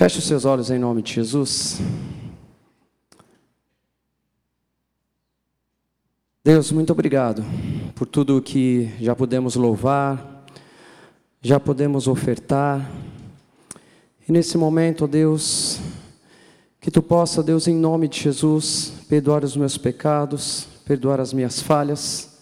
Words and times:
Feche 0.00 0.18
os 0.18 0.24
seus 0.24 0.46
olhos 0.46 0.70
em 0.70 0.78
nome 0.78 1.02
de 1.02 1.12
Jesus. 1.12 1.78
Deus, 6.42 6.72
muito 6.72 6.90
obrigado 6.90 7.44
por 7.94 8.06
tudo 8.06 8.40
que 8.40 8.88
já 8.98 9.14
podemos 9.14 9.56
louvar, 9.56 10.46
já 11.42 11.60
podemos 11.60 12.08
ofertar. 12.08 12.90
E 14.26 14.32
nesse 14.32 14.56
momento, 14.56 15.06
Deus, 15.06 15.78
que 16.80 16.90
tu 16.90 17.02
possa, 17.02 17.42
Deus, 17.42 17.68
em 17.68 17.76
nome 17.76 18.08
de 18.08 18.22
Jesus, 18.22 18.94
perdoar 19.06 19.44
os 19.44 19.54
meus 19.54 19.76
pecados, 19.76 20.66
perdoar 20.86 21.20
as 21.20 21.34
minhas 21.34 21.60
falhas. 21.60 22.38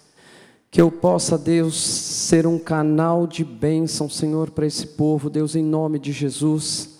Que 0.71 0.81
eu 0.81 0.93
possa, 0.93 1.37
Deus, 1.37 1.75
ser 1.75 2.47
um 2.47 2.57
canal 2.57 3.27
de 3.27 3.43
bênção, 3.43 4.09
Senhor, 4.09 4.49
para 4.53 4.65
esse 4.65 4.87
povo, 4.87 5.29
Deus, 5.29 5.57
em 5.57 5.65
nome 5.65 5.99
de 5.99 6.13
Jesus. 6.13 6.98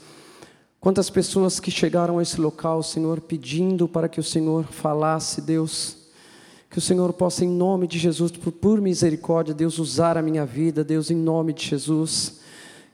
Quantas 0.81 1.11
pessoas 1.11 1.59
que 1.59 1.73
chegaram 1.73 2.19
a 2.19 2.23
esse 2.23 2.41
local, 2.41 2.85
Senhor, 2.85 3.21
pedindo 3.21 3.89
para 3.89 4.09
que 4.09 4.21
o 4.21 4.23
Senhor 4.23 4.65
falasse, 4.65 5.41
Deus, 5.41 5.97
que 6.71 6.79
o 6.79 6.81
Senhor 6.81 7.13
possa, 7.15 7.45
em 7.45 7.49
nome 7.49 7.89
de 7.89 7.99
Jesus, 7.99 8.31
por, 8.31 8.81
misericórdia, 8.81 9.53
Deus, 9.53 9.81
usar 9.81 10.17
a 10.17 10.23
minha 10.23 10.47
vida, 10.47 10.85
Deus, 10.85 11.11
em 11.11 11.17
nome 11.17 11.53
de 11.53 11.67
Jesus. 11.67 12.39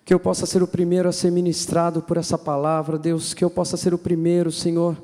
Que 0.02 0.15
eu 0.15 0.19
possa 0.19 0.47
ser 0.47 0.62
o 0.62 0.66
primeiro 0.66 1.11
a 1.11 1.12
ser 1.12 1.30
ministrado 1.30 2.01
por 2.01 2.16
essa 2.16 2.39
palavra, 2.39 2.98
Deus, 2.98 3.34
que 3.34 3.45
eu 3.45 3.51
possa 3.51 3.77
ser 3.77 3.92
o 3.92 3.98
primeiro, 3.98 4.51
Senhor, 4.51 4.97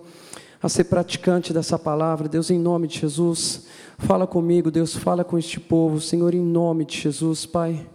a 0.62 0.69
ser 0.69 0.85
praticante 0.85 1.52
dessa 1.52 1.79
palavra, 1.79 2.29
Deus, 2.29 2.51
em 2.51 2.59
nome 2.59 2.87
de 2.87 2.99
Jesus. 2.99 3.66
Fala 3.99 4.27
comigo, 4.27 4.71
Deus, 4.71 4.97
fala 4.97 5.23
com 5.23 5.38
este 5.38 5.60
povo, 5.60 6.01
Senhor, 6.01 6.35
em 6.35 6.41
nome 6.43 6.87
de 6.87 6.97
Jesus, 6.99 7.45
Pai. 7.45 7.87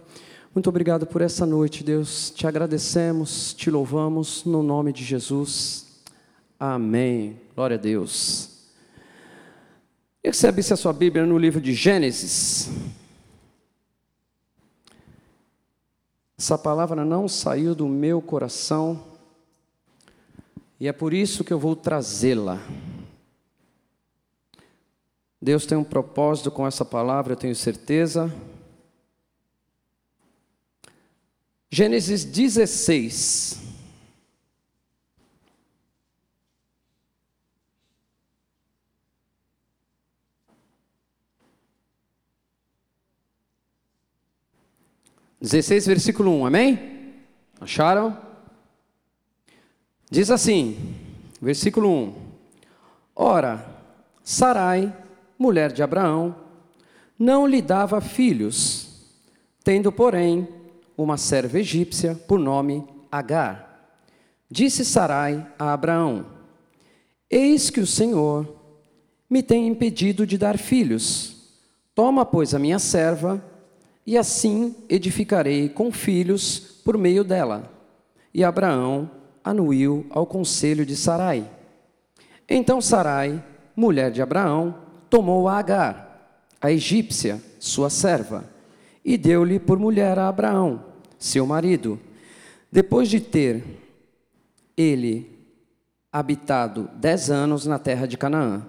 Muito 0.56 0.70
obrigado 0.70 1.06
por 1.06 1.20
essa 1.20 1.44
noite, 1.44 1.84
Deus. 1.84 2.30
Te 2.30 2.46
agradecemos, 2.46 3.52
te 3.52 3.70
louvamos 3.70 4.42
no 4.46 4.62
nome 4.62 4.90
de 4.90 5.04
Jesus. 5.04 6.00
Amém. 6.58 7.38
Glória 7.54 7.76
a 7.76 7.78
Deus. 7.78 8.48
Eu 10.24 10.32
que 10.32 10.46
abrisse 10.46 10.72
a 10.72 10.76
sua 10.76 10.94
Bíblia 10.94 11.26
no 11.26 11.36
livro 11.36 11.60
de 11.60 11.74
Gênesis. 11.74 12.70
Essa 16.38 16.56
palavra 16.56 17.04
não 17.04 17.28
saiu 17.28 17.74
do 17.74 17.86
meu 17.86 18.22
coração 18.22 19.04
e 20.80 20.88
é 20.88 20.92
por 20.92 21.12
isso 21.12 21.44
que 21.44 21.52
eu 21.52 21.58
vou 21.58 21.76
trazê-la. 21.76 22.58
Deus 25.38 25.66
tem 25.66 25.76
um 25.76 25.84
propósito 25.84 26.50
com 26.50 26.66
essa 26.66 26.82
palavra, 26.82 27.34
eu 27.34 27.36
tenho 27.36 27.54
certeza. 27.54 28.32
Gênesis 31.76 32.24
16. 32.24 33.60
Dezesseis, 45.38 45.84
versículo 45.84 46.30
1, 46.40 46.46
amém? 46.46 47.14
Acharam? 47.60 48.18
Diz 50.10 50.30
assim, 50.30 50.78
versículo 51.42 51.90
1: 51.90 52.14
Ora, 53.14 53.68
Sarai, 54.24 54.96
mulher 55.38 55.70
de 55.72 55.82
Abraão, 55.82 56.34
não 57.18 57.46
lhe 57.46 57.60
dava 57.60 58.00
filhos, 58.00 59.12
tendo, 59.62 59.92
porém, 59.92 60.55
uma 60.96 61.16
serva 61.16 61.58
egípcia 61.58 62.14
por 62.14 62.38
nome 62.38 62.86
Agar. 63.10 63.66
Disse 64.50 64.84
Sarai 64.84 65.46
a 65.58 65.72
Abraão: 65.72 66.26
Eis 67.30 67.70
que 67.70 67.80
o 67.80 67.86
Senhor 67.86 68.56
me 69.28 69.42
tem 69.42 69.66
impedido 69.66 70.26
de 70.26 70.38
dar 70.38 70.56
filhos. 70.58 71.36
Toma, 71.94 72.24
pois, 72.24 72.54
a 72.54 72.58
minha 72.58 72.78
serva, 72.78 73.42
e 74.06 74.16
assim 74.16 74.76
edificarei 74.88 75.68
com 75.68 75.90
filhos 75.90 76.58
por 76.84 76.96
meio 76.96 77.24
dela. 77.24 77.72
E 78.32 78.44
Abraão 78.44 79.10
anuiu 79.42 80.06
ao 80.10 80.26
conselho 80.26 80.86
de 80.86 80.94
Sarai. 80.94 81.48
Então 82.48 82.80
Sarai, 82.80 83.42
mulher 83.74 84.10
de 84.10 84.22
Abraão, 84.22 84.76
tomou 85.10 85.48
a 85.48 85.58
Agar, 85.58 86.46
a 86.60 86.70
egípcia, 86.70 87.42
sua 87.58 87.90
serva, 87.90 88.44
e 89.04 89.16
deu-lhe 89.16 89.58
por 89.58 89.78
mulher 89.78 90.18
a 90.18 90.28
Abraão, 90.28 90.84
seu 91.18 91.46
marido. 91.46 91.98
Depois 92.70 93.08
de 93.08 93.20
ter 93.20 93.64
ele 94.76 95.30
habitado 96.12 96.90
dez 96.96 97.30
anos 97.30 97.66
na 97.66 97.78
terra 97.78 98.06
de 98.06 98.16
Canaã, 98.16 98.66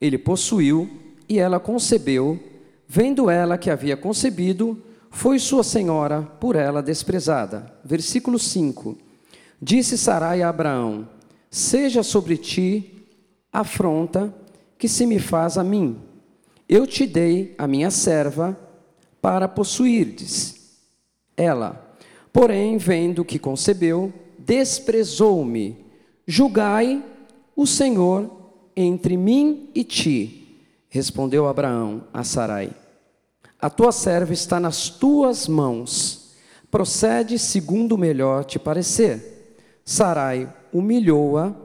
ele 0.00 0.18
possuiu 0.18 0.88
e 1.28 1.38
ela 1.38 1.60
concebeu. 1.60 2.38
Vendo 2.86 3.30
ela 3.30 3.56
que 3.56 3.70
havia 3.70 3.96
concebido, 3.96 4.82
foi 5.10 5.38
sua 5.38 5.62
senhora 5.62 6.22
por 6.22 6.56
ela 6.56 6.82
desprezada. 6.82 7.72
Versículo 7.84 8.38
5. 8.38 8.96
Disse 9.60 9.96
Sarai 9.96 10.42
a 10.42 10.48
Abraão: 10.48 11.08
Seja 11.50 12.02
sobre 12.02 12.36
ti 12.36 13.06
afronta 13.52 14.34
que 14.78 14.88
se 14.88 15.06
me 15.06 15.18
faz 15.18 15.58
a 15.58 15.64
mim. 15.64 16.00
Eu 16.68 16.86
te 16.86 17.06
dei 17.06 17.54
a 17.58 17.66
minha 17.66 17.90
serva 17.90 18.58
para 19.20 19.48
possuirdes. 19.48 20.59
Ela, 21.40 21.96
porém, 22.30 22.76
vendo 22.76 23.24
que 23.24 23.38
concebeu, 23.38 24.12
desprezou-me. 24.38 25.86
Julgai 26.26 27.02
o 27.56 27.66
Senhor 27.66 28.30
entre 28.76 29.16
mim 29.16 29.70
e 29.74 29.82
ti. 29.82 30.66
Respondeu 30.90 31.48
Abraão 31.48 32.04
a 32.12 32.22
Sarai: 32.22 32.70
A 33.58 33.70
tua 33.70 33.90
serva 33.90 34.34
está 34.34 34.60
nas 34.60 34.90
tuas 34.90 35.48
mãos. 35.48 36.34
Procede 36.70 37.38
segundo 37.38 37.92
o 37.92 37.98
melhor 37.98 38.44
te 38.44 38.58
parecer. 38.58 39.56
Sarai 39.82 40.52
humilhou-a 40.70 41.56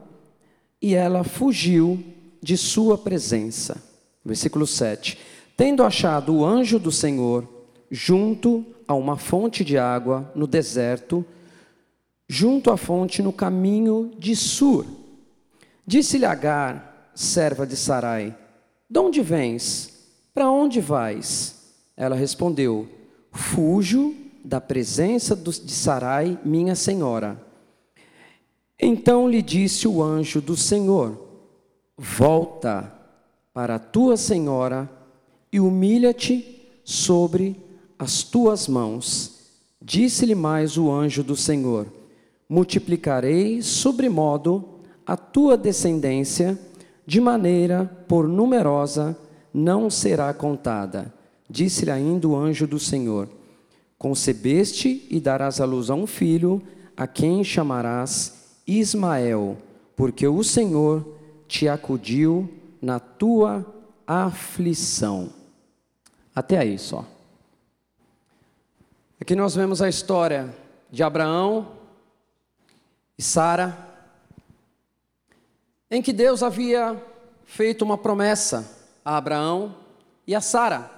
e 0.80 0.94
ela 0.94 1.22
fugiu 1.22 2.02
de 2.42 2.56
sua 2.56 2.96
presença. 2.96 3.82
Versículo 4.24 4.66
7. 4.66 5.18
Tendo 5.54 5.82
achado 5.82 6.34
o 6.34 6.46
anjo 6.46 6.78
do 6.78 6.90
Senhor 6.90 7.46
junto 7.90 8.64
a 8.86 8.94
uma 8.94 9.16
fonte 9.16 9.64
de 9.64 9.76
água 9.78 10.30
no 10.34 10.46
deserto, 10.46 11.24
junto 12.28 12.70
à 12.70 12.76
fonte 12.76 13.22
no 13.22 13.32
caminho 13.32 14.12
de 14.18 14.34
Sur, 14.34 14.86
disse-lhe 15.86 16.24
Agar, 16.24 17.10
serva 17.14 17.66
de 17.66 17.76
Sarai: 17.76 18.36
De 18.88 18.98
onde 18.98 19.22
vens? 19.22 19.92
Para 20.34 20.50
onde 20.50 20.80
vais? 20.80 21.74
Ela 21.96 22.14
respondeu: 22.14 22.88
Fujo 23.32 24.14
da 24.44 24.60
presença 24.60 25.34
de 25.34 25.72
Sarai, 25.72 26.38
minha 26.44 26.74
senhora. 26.74 27.44
Então 28.78 29.28
lhe 29.28 29.40
disse 29.40 29.88
o 29.88 30.02
anjo 30.02 30.40
do 30.40 30.56
Senhor: 30.56 31.18
Volta 31.96 32.92
para 33.52 33.76
a 33.76 33.78
tua 33.78 34.16
senhora 34.16 34.88
e 35.50 35.58
humilha-te 35.58 36.80
sobre 36.84 37.56
as 37.98 38.22
tuas 38.22 38.68
mãos. 38.68 39.34
Disse-lhe 39.80 40.34
mais 40.34 40.76
o 40.76 40.90
anjo 40.90 41.22
do 41.22 41.36
Senhor: 41.36 41.86
Multiplicarei 42.48 43.62
sobremodo 43.62 44.64
a 45.06 45.16
tua 45.16 45.56
descendência, 45.56 46.58
de 47.06 47.20
maneira 47.20 47.84
por 48.08 48.26
numerosa 48.26 49.16
não 49.54 49.88
será 49.88 50.34
contada. 50.34 51.12
Disse-lhe 51.48 51.90
ainda 51.90 52.28
o 52.28 52.36
anjo 52.36 52.66
do 52.66 52.78
Senhor: 52.78 53.28
Concebeste 53.98 55.06
e 55.08 55.20
darás 55.20 55.60
à 55.60 55.64
luz 55.64 55.88
a 55.90 55.94
um 55.94 56.06
filho, 56.06 56.60
a 56.96 57.06
quem 57.06 57.42
chamarás 57.44 58.60
Ismael, 58.66 59.56
porque 59.94 60.26
o 60.26 60.42
Senhor 60.42 61.06
te 61.46 61.68
acudiu 61.68 62.48
na 62.82 62.98
tua 62.98 63.64
aflição. 64.06 65.30
Até 66.34 66.58
aí 66.58 66.78
só. 66.78 67.15
Aqui 69.18 69.34
nós 69.34 69.54
vemos 69.54 69.80
a 69.80 69.88
história 69.88 70.54
de 70.90 71.02
Abraão 71.02 71.78
e 73.16 73.22
Sara, 73.22 73.76
em 75.90 76.02
que 76.02 76.12
Deus 76.12 76.42
havia 76.42 77.02
feito 77.44 77.82
uma 77.82 77.96
promessa 77.96 78.76
a 79.02 79.16
Abraão 79.16 79.74
e 80.26 80.34
a 80.34 80.40
Sara, 80.40 80.90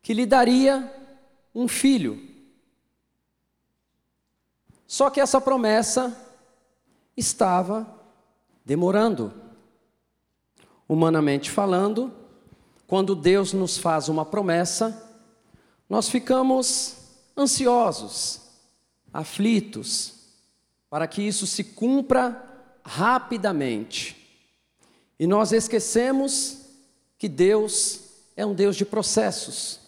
que 0.00 0.14
lhe 0.14 0.24
daria 0.24 0.90
um 1.54 1.66
filho. 1.66 2.26
Só 4.86 5.10
que 5.10 5.20
essa 5.20 5.40
promessa 5.40 6.16
estava 7.16 7.86
demorando. 8.64 9.32
Humanamente 10.88 11.50
falando, 11.50 12.12
quando 12.86 13.14
Deus 13.14 13.52
nos 13.52 13.76
faz 13.76 14.08
uma 14.08 14.24
promessa, 14.24 15.06
nós 15.88 16.08
ficamos 16.08 16.99
ansiosos, 17.40 18.40
aflitos, 19.12 20.14
para 20.88 21.06
que 21.06 21.22
isso 21.22 21.46
se 21.46 21.64
cumpra 21.64 22.44
rapidamente. 22.84 24.16
E 25.18 25.26
nós 25.26 25.52
esquecemos 25.52 26.58
que 27.18 27.28
Deus 27.28 28.00
é 28.36 28.44
um 28.44 28.54
Deus 28.54 28.76
de 28.76 28.84
processos. 28.84 29.80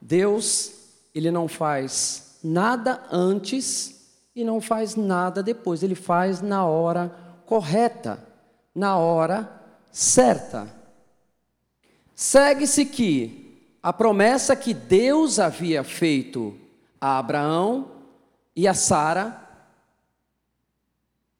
Deus, 0.00 0.72
ele 1.14 1.30
não 1.30 1.48
faz 1.48 2.38
nada 2.42 3.06
antes 3.10 4.00
e 4.34 4.44
não 4.44 4.60
faz 4.60 4.94
nada 4.96 5.42
depois, 5.42 5.82
ele 5.82 5.94
faz 5.94 6.40
na 6.40 6.64
hora 6.64 7.14
correta, 7.46 8.22
na 8.74 8.96
hora 8.96 9.50
certa. 9.90 10.68
Segue-se 12.14 12.84
que 12.86 13.76
a 13.82 13.92
promessa 13.92 14.54
que 14.54 14.72
Deus 14.72 15.38
havia 15.38 15.82
feito 15.82 16.56
a 17.00 17.18
Abraão 17.18 17.90
e 18.54 18.68
a 18.68 18.74
Sara 18.74 19.48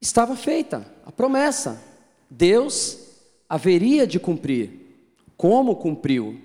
estava 0.00 0.34
feita, 0.34 0.86
a 1.04 1.12
promessa. 1.12 1.82
Deus 2.30 2.98
haveria 3.48 4.06
de 4.06 4.18
cumprir. 4.18 4.70
Como 5.36 5.76
cumpriu? 5.76 6.40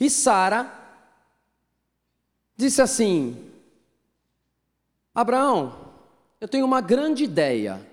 E 0.00 0.10
Sara 0.10 0.72
disse 2.56 2.82
assim: 2.82 3.50
Abraão, 5.14 5.92
eu 6.40 6.48
tenho 6.48 6.64
uma 6.64 6.80
grande 6.80 7.24
ideia. 7.24 7.86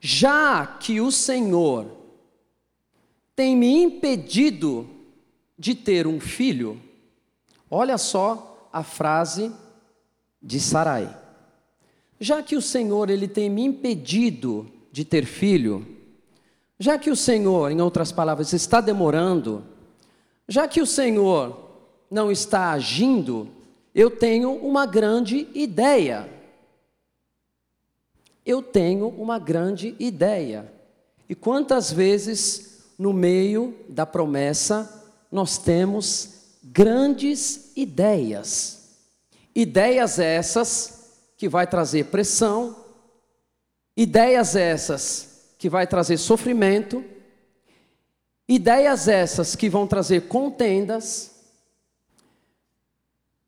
Já 0.00 0.66
que 0.66 1.00
o 1.00 1.12
Senhor 1.12 1.86
tem 3.36 3.54
me 3.54 3.82
impedido 3.82 4.88
de 5.58 5.74
ter 5.74 6.06
um 6.06 6.18
filho, 6.18 6.80
olha 7.70 7.98
só 7.98 8.49
a 8.72 8.82
frase 8.82 9.52
de 10.42 10.60
Sarai. 10.60 11.16
Já 12.18 12.42
que 12.42 12.56
o 12.56 12.62
Senhor 12.62 13.10
ele 13.10 13.26
tem 13.26 13.48
me 13.48 13.62
impedido 13.64 14.70
de 14.92 15.04
ter 15.04 15.24
filho, 15.24 15.86
já 16.78 16.98
que 16.98 17.10
o 17.10 17.16
Senhor, 17.16 17.70
em 17.70 17.80
outras 17.80 18.10
palavras, 18.10 18.52
está 18.52 18.80
demorando, 18.80 19.64
já 20.48 20.66
que 20.66 20.80
o 20.80 20.86
Senhor 20.86 21.70
não 22.10 22.30
está 22.30 22.72
agindo, 22.72 23.48
eu 23.94 24.10
tenho 24.10 24.52
uma 24.52 24.86
grande 24.86 25.48
ideia. 25.54 26.28
Eu 28.44 28.62
tenho 28.62 29.08
uma 29.08 29.38
grande 29.38 29.94
ideia. 29.98 30.72
E 31.28 31.34
quantas 31.34 31.92
vezes 31.92 32.92
no 32.98 33.12
meio 33.12 33.74
da 33.88 34.04
promessa 34.04 35.12
nós 35.30 35.58
temos 35.58 36.39
grandes 36.62 37.72
ideias? 37.76 38.98
Ideias 39.54 40.18
essas 40.18 41.00
que 41.36 41.48
vai 41.48 41.66
trazer 41.66 42.06
pressão, 42.06 42.76
ideias 43.96 44.54
essas 44.54 45.54
que 45.58 45.68
vai 45.68 45.86
trazer 45.86 46.16
sofrimento, 46.18 47.04
ideias 48.48 49.08
essas 49.08 49.56
que 49.56 49.68
vão 49.68 49.86
trazer 49.86 50.28
contendas. 50.28 51.30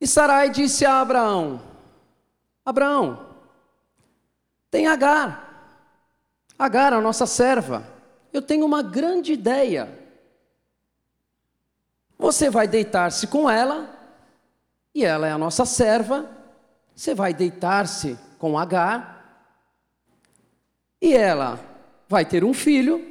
E 0.01 0.07
Sarai 0.07 0.51
disse 0.51 0.85
a 0.85 1.01
Abraão: 1.01 1.63
Abraão, 2.65 3.35
tem 4.71 4.87
Agar, 4.87 5.53
Agar, 6.59 6.93
a 6.93 7.01
nossa 7.01 7.27
serva, 7.27 7.87
eu 8.33 8.41
tenho 8.41 8.65
uma 8.65 8.83
grande 8.83 9.33
ideia. 9.33 10.02
Você 12.23 12.49
vai 12.49 12.69
deitar-se 12.69 13.27
com 13.27 13.51
ela, 13.51 13.99
e 14.95 15.05
ela 15.05 15.27
é 15.27 15.33
a 15.33 15.39
nossa 15.39 15.67
serva, 15.67 16.31
você 16.95 17.17
vai 17.17 17.35
deitar-se 17.35 18.17
com 18.39 18.57
Agar, 18.57 19.51
e 21.01 21.15
ela 21.15 21.59
vai 22.09 22.25
ter 22.25 22.45
um 22.45 22.55
filho, 22.55 23.05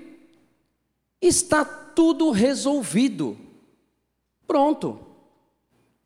está 1.22 1.66
tudo 1.66 2.32
resolvido. 2.32 3.38
Pronto. 4.48 4.98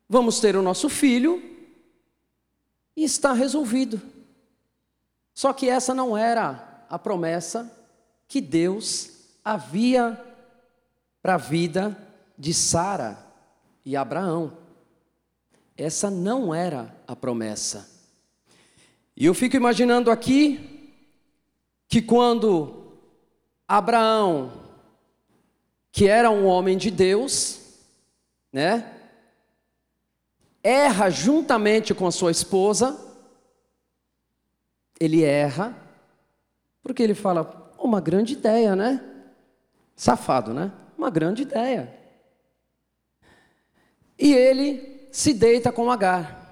Vamos 0.08 0.40
ter 0.40 0.56
o 0.56 0.62
nosso 0.62 0.88
filho 0.88 1.40
e 2.96 3.04
está 3.04 3.32
resolvido. 3.32 4.02
Só 5.32 5.52
que 5.52 5.68
essa 5.68 5.94
não 5.94 6.18
era 6.18 6.84
a 6.90 6.98
promessa 6.98 7.72
que 8.26 8.40
Deus 8.40 9.12
havia 9.44 10.20
para 11.22 11.34
a 11.34 11.38
vida 11.38 12.05
de 12.38 12.52
Sara 12.52 13.18
e 13.84 13.96
Abraão. 13.96 14.56
Essa 15.76 16.10
não 16.10 16.54
era 16.54 16.94
a 17.06 17.14
promessa. 17.14 17.88
E 19.16 19.24
eu 19.24 19.34
fico 19.34 19.56
imaginando 19.56 20.10
aqui 20.10 20.94
que 21.88 22.02
quando 22.02 22.92
Abraão, 23.66 24.52
que 25.90 26.06
era 26.06 26.30
um 26.30 26.46
homem 26.46 26.76
de 26.76 26.90
Deus, 26.90 27.60
né, 28.52 28.92
erra 30.62 31.08
juntamente 31.10 31.94
com 31.94 32.06
a 32.06 32.12
sua 32.12 32.30
esposa, 32.30 33.00
ele 34.98 35.22
erra, 35.22 35.76
porque 36.82 37.02
ele 37.02 37.14
fala, 37.14 37.72
uma 37.78 38.00
grande 38.00 38.32
ideia, 38.32 38.74
né? 38.74 39.02
Safado, 39.94 40.52
né? 40.52 40.72
Uma 40.96 41.10
grande 41.10 41.42
ideia. 41.42 41.94
E 44.18 44.32
ele 44.32 45.08
se 45.12 45.32
deita 45.32 45.70
com 45.72 45.90
Agar. 45.90 46.44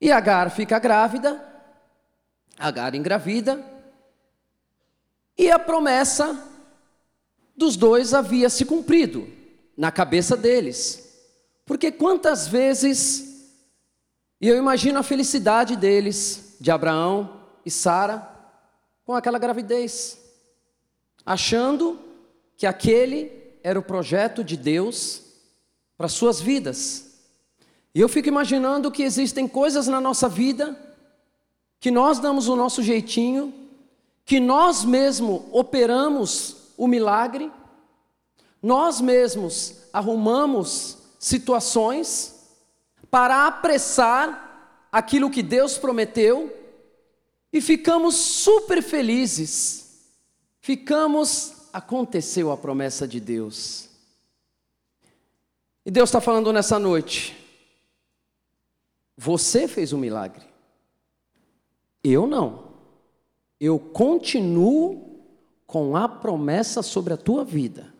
E 0.00 0.10
Agar 0.10 0.50
fica 0.50 0.78
grávida, 0.78 1.44
Agar 2.58 2.94
engravida, 2.94 3.64
e 5.36 5.50
a 5.50 5.58
promessa 5.58 6.46
dos 7.56 7.76
dois 7.76 8.12
havia 8.12 8.50
se 8.50 8.64
cumprido 8.64 9.26
na 9.76 9.90
cabeça 9.90 10.36
deles. 10.36 11.08
Porque 11.64 11.90
quantas 11.90 12.46
vezes, 12.48 13.48
e 14.40 14.48
eu 14.48 14.58
imagino 14.58 14.98
a 14.98 15.02
felicidade 15.02 15.76
deles, 15.76 16.56
de 16.60 16.70
Abraão 16.70 17.40
e 17.64 17.70
Sara, 17.70 18.28
com 19.04 19.14
aquela 19.14 19.38
gravidez, 19.38 20.18
achando 21.24 21.98
que 22.56 22.66
aquele 22.66 23.32
era 23.62 23.78
o 23.78 23.82
projeto 23.82 24.44
de 24.44 24.56
Deus 24.56 25.29
para 26.00 26.08
suas 26.08 26.40
vidas. 26.40 27.10
E 27.94 28.00
eu 28.00 28.08
fico 28.08 28.26
imaginando 28.26 28.90
que 28.90 29.02
existem 29.02 29.46
coisas 29.46 29.86
na 29.86 30.00
nossa 30.00 30.30
vida 30.30 30.74
que 31.78 31.90
nós 31.90 32.18
damos 32.18 32.48
o 32.48 32.56
nosso 32.56 32.82
jeitinho, 32.82 33.52
que 34.24 34.40
nós 34.40 34.82
mesmos 34.82 35.42
operamos 35.52 36.56
o 36.78 36.88
milagre, 36.88 37.52
nós 38.62 38.98
mesmos 38.98 39.74
arrumamos 39.92 40.96
situações 41.18 42.48
para 43.10 43.46
apressar 43.46 44.88
aquilo 44.90 45.28
que 45.28 45.42
Deus 45.42 45.76
prometeu 45.76 46.50
e 47.52 47.60
ficamos 47.60 48.14
super 48.14 48.82
felizes. 48.82 50.00
Ficamos, 50.62 51.68
aconteceu 51.74 52.50
a 52.50 52.56
promessa 52.56 53.06
de 53.06 53.20
Deus. 53.20 53.89
E 55.90 55.92
Deus 55.92 56.08
está 56.08 56.20
falando 56.20 56.52
nessa 56.52 56.78
noite: 56.78 57.36
você 59.16 59.66
fez 59.66 59.92
um 59.92 59.98
milagre, 59.98 60.46
eu 62.04 62.28
não. 62.28 62.70
Eu 63.58 63.76
continuo 63.76 65.20
com 65.66 65.96
a 65.96 66.08
promessa 66.08 66.80
sobre 66.80 67.12
a 67.12 67.16
tua 67.16 67.44
vida. 67.44 67.92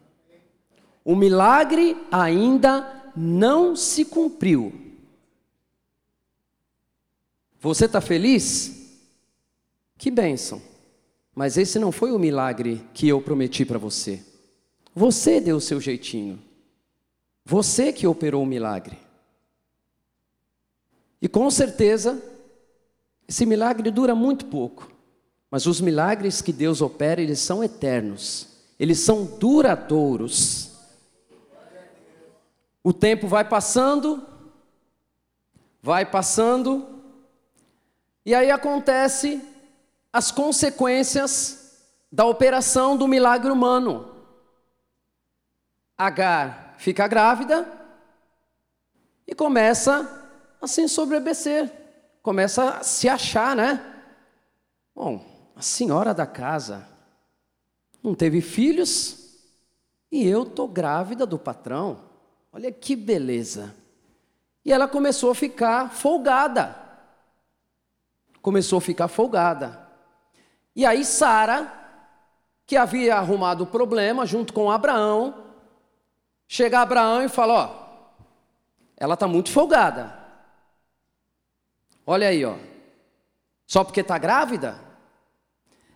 O 1.04 1.16
milagre 1.16 1.97
ainda 2.12 3.11
não 3.16 3.75
se 3.75 4.04
cumpriu. 4.04 4.73
Você 7.59 7.87
está 7.87 8.00
feliz? 8.00 9.02
Que 9.99 10.12
bênção. 10.12 10.62
Mas 11.35 11.59
esse 11.59 11.76
não 11.76 11.90
foi 11.90 12.12
o 12.12 12.20
milagre 12.20 12.88
que 12.94 13.09
eu 13.09 13.20
prometi 13.20 13.64
para 13.64 13.78
você. 13.78 14.25
Você 14.94 15.40
deu 15.40 15.56
o 15.56 15.61
seu 15.61 15.80
jeitinho. 15.80 16.50
Você 17.50 17.92
que 17.92 18.07
operou 18.07 18.45
o 18.45 18.47
milagre. 18.47 18.97
E 21.21 21.28
com 21.28 21.50
certeza, 21.50 22.23
esse 23.26 23.45
milagre 23.45 23.90
dura 23.90 24.14
muito 24.14 24.47
pouco. 24.47 24.88
Mas 25.50 25.66
os 25.66 25.80
milagres 25.80 26.40
que 26.40 26.52
Deus 26.52 26.80
opera, 26.80 27.21
eles 27.21 27.40
são 27.40 27.64
eternos. 27.64 28.47
Eles 28.78 29.00
são 29.00 29.25
duradouros. 29.25 30.78
O 32.85 32.92
tempo 32.92 33.26
vai 33.26 33.42
passando, 33.42 34.25
vai 35.83 36.07
passando, 36.07 37.02
e 38.25 38.33
aí 38.33 38.52
acontece 38.52 39.42
as 40.12 40.30
consequências 40.30 41.83
da 42.12 42.25
operação 42.25 42.97
do 42.97 43.09
milagre 43.09 43.50
humano. 43.50 44.09
Agar 45.99 46.70
fica 46.80 47.06
grávida 47.06 47.70
e 49.26 49.34
começa 49.34 50.26
a 50.62 50.66
se 50.66 50.80
ensobrecer, 50.80 51.70
começa 52.22 52.70
a 52.70 52.82
se 52.82 53.06
achar, 53.06 53.54
né? 53.54 54.02
Bom, 54.94 55.22
a 55.54 55.60
senhora 55.60 56.14
da 56.14 56.26
casa 56.26 56.88
não 58.02 58.14
teve 58.14 58.40
filhos 58.40 59.37
e 60.10 60.26
eu 60.26 60.46
tô 60.46 60.66
grávida 60.66 61.26
do 61.26 61.38
patrão. 61.38 62.00
Olha 62.50 62.72
que 62.72 62.96
beleza. 62.96 63.75
E 64.64 64.72
ela 64.72 64.88
começou 64.88 65.30
a 65.30 65.34
ficar 65.34 65.92
folgada. 65.92 66.76
Começou 68.40 68.78
a 68.78 68.82
ficar 68.82 69.08
folgada. 69.08 69.87
E 70.75 70.87
aí 70.87 71.04
Sara, 71.04 71.70
que 72.66 72.75
havia 72.75 73.16
arrumado 73.16 73.64
o 73.64 73.66
problema 73.66 74.25
junto 74.25 74.54
com 74.54 74.70
Abraão, 74.70 75.50
chega 76.50 76.80
Abraão 76.80 77.23
e 77.23 77.28
fala: 77.28 77.54
Ó, 77.54 78.25
ela 78.97 79.14
está 79.14 79.28
muito 79.28 79.52
folgada. 79.52 80.19
Olha 82.04 82.26
aí, 82.26 82.45
ó. 82.45 82.57
Só 83.66 83.85
porque 83.85 84.00
está 84.00 84.19
grávida? 84.19 84.80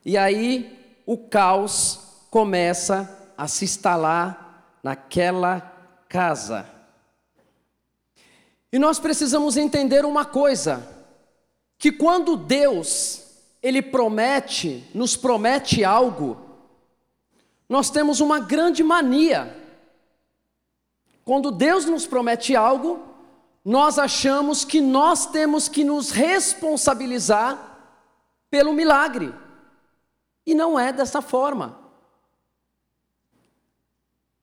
E 0.04 0.16
aí 0.16 1.02
o 1.04 1.18
caos 1.18 2.26
começa 2.30 3.32
a 3.36 3.48
se 3.48 3.64
instalar 3.64 4.78
naquela 4.80 5.60
casa. 6.08 6.70
E 8.72 8.78
nós 8.78 9.00
precisamos 9.00 9.56
entender 9.56 10.04
uma 10.04 10.24
coisa, 10.24 10.86
que 11.76 11.90
quando 11.90 12.36
Deus 12.36 13.24
ele 13.60 13.82
promete, 13.82 14.88
nos 14.94 15.16
promete 15.16 15.82
algo, 15.82 16.38
nós 17.68 17.90
temos 17.90 18.20
uma 18.20 18.38
grande 18.38 18.84
mania. 18.84 19.63
Quando 21.24 21.50
Deus 21.50 21.86
nos 21.86 22.06
promete 22.06 22.54
algo, 22.54 23.00
nós 23.64 23.98
achamos 23.98 24.64
que 24.64 24.80
nós 24.80 25.26
temos 25.26 25.68
que 25.68 25.82
nos 25.82 26.10
responsabilizar 26.10 27.58
pelo 28.50 28.72
milagre. 28.72 29.34
E 30.46 30.54
não 30.54 30.78
é 30.78 30.92
dessa 30.92 31.22
forma. 31.22 31.78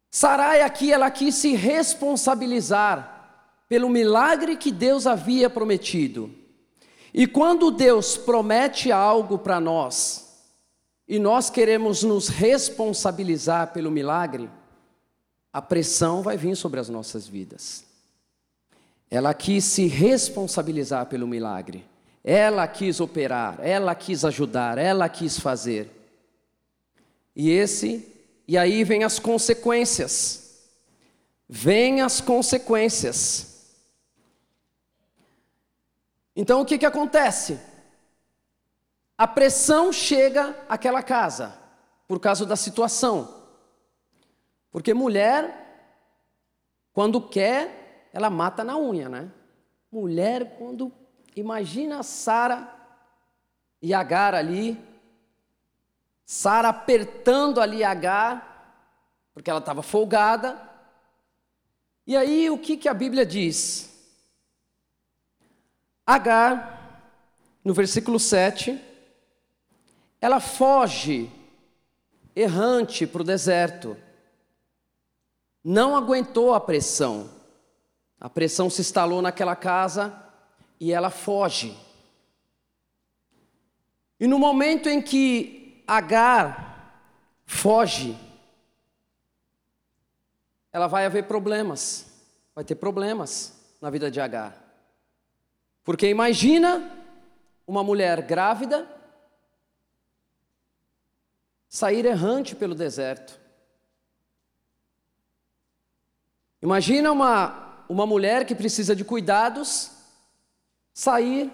Sarai 0.09 0.61
aqui, 0.61 0.91
ela 0.91 1.11
quis 1.11 1.35
se 1.35 1.55
responsabilizar 1.55 3.09
pelo 3.69 3.87
milagre 3.87 4.57
que 4.57 4.71
Deus 4.71 5.07
havia 5.07 5.49
prometido. 5.49 6.33
E 7.13 7.27
quando 7.27 7.71
Deus 7.71 8.17
promete 8.17 8.91
algo 8.91 9.37
para 9.37 9.59
nós, 9.59 10.43
e 11.07 11.19
nós 11.19 11.49
queremos 11.49 12.03
nos 12.03 12.27
responsabilizar 12.27 13.71
pelo 13.71 13.91
milagre, 13.91 14.49
a 15.53 15.61
pressão 15.61 16.21
vai 16.21 16.37
vir 16.37 16.55
sobre 16.55 16.79
as 16.79 16.87
nossas 16.87 17.27
vidas. 17.27 17.83
Ela 19.09 19.33
quis 19.33 19.65
se 19.65 19.87
responsabilizar 19.87 21.07
pelo 21.07 21.27
milagre, 21.27 21.85
ela 22.23 22.67
quis 22.67 22.99
operar, 23.01 23.59
ela 23.61 23.93
quis 23.93 24.23
ajudar, 24.23 24.77
ela 24.77 25.09
quis 25.09 25.37
fazer. 25.39 25.89
E 27.35 27.49
esse, 27.49 28.07
e 28.47 28.57
aí 28.57 28.83
vem 28.83 29.03
as 29.03 29.19
consequências. 29.19 30.61
Vem 31.49 32.01
as 32.01 32.21
consequências. 32.21 33.65
Então 36.33 36.61
o 36.61 36.65
que, 36.65 36.77
que 36.77 36.85
acontece? 36.85 37.59
A 39.17 39.27
pressão 39.27 39.91
chega 39.91 40.57
àquela 40.69 41.03
casa, 41.03 41.53
por 42.07 42.19
causa 42.19 42.45
da 42.45 42.55
situação. 42.55 43.40
Porque 44.71 44.93
mulher, 44.93 45.99
quando 46.93 47.21
quer, 47.21 48.09
ela 48.13 48.29
mata 48.29 48.63
na 48.63 48.77
unha, 48.77 49.09
né? 49.09 49.31
Mulher, 49.91 50.57
quando 50.57 50.91
imagina 51.35 52.01
Sara 52.01 52.73
e 53.81 53.93
Agar 53.93 54.33
ali, 54.33 54.79
Sara 56.25 56.69
apertando 56.69 57.59
ali 57.59 57.83
Agar, 57.83 58.49
porque 59.33 59.49
ela 59.49 59.59
estava 59.59 59.83
folgada. 59.83 60.69
E 62.07 62.15
aí 62.15 62.49
o 62.49 62.57
que, 62.57 62.77
que 62.77 62.87
a 62.87 62.93
Bíblia 62.93 63.25
diz? 63.25 63.89
Agar, 66.05 67.11
no 67.63 67.73
versículo 67.73 68.19
7, 68.19 68.79
ela 70.19 70.39
foge 70.39 71.29
errante 72.35 73.05
para 73.05 73.21
o 73.21 73.25
deserto. 73.25 73.97
Não 75.63 75.95
aguentou 75.95 76.53
a 76.53 76.59
pressão. 76.59 77.29
A 78.19 78.29
pressão 78.29 78.69
se 78.69 78.81
instalou 78.81 79.21
naquela 79.21 79.55
casa 79.55 80.13
e 80.79 80.91
ela 80.91 81.09
foge. 81.09 81.77
E 84.19 84.27
no 84.27 84.37
momento 84.37 84.87
em 84.87 85.01
que 85.01 85.83
Agar 85.87 86.71
foge, 87.45 88.17
ela 90.71 90.87
vai 90.87 91.05
haver 91.05 91.27
problemas. 91.27 92.05
Vai 92.55 92.63
ter 92.63 92.75
problemas 92.75 93.59
na 93.81 93.89
vida 93.89 94.09
de 94.09 94.21
Agar. 94.21 94.55
Porque 95.83 96.07
imagina 96.07 96.89
uma 97.65 97.83
mulher 97.83 98.21
grávida 98.21 98.87
sair 101.67 102.05
errante 102.05 102.55
pelo 102.55 102.75
deserto. 102.75 103.40
Imagina 106.61 107.11
uma, 107.11 107.83
uma 107.89 108.05
mulher 108.05 108.45
que 108.45 108.53
precisa 108.53 108.95
de 108.95 109.03
cuidados 109.03 109.91
sair 110.93 111.51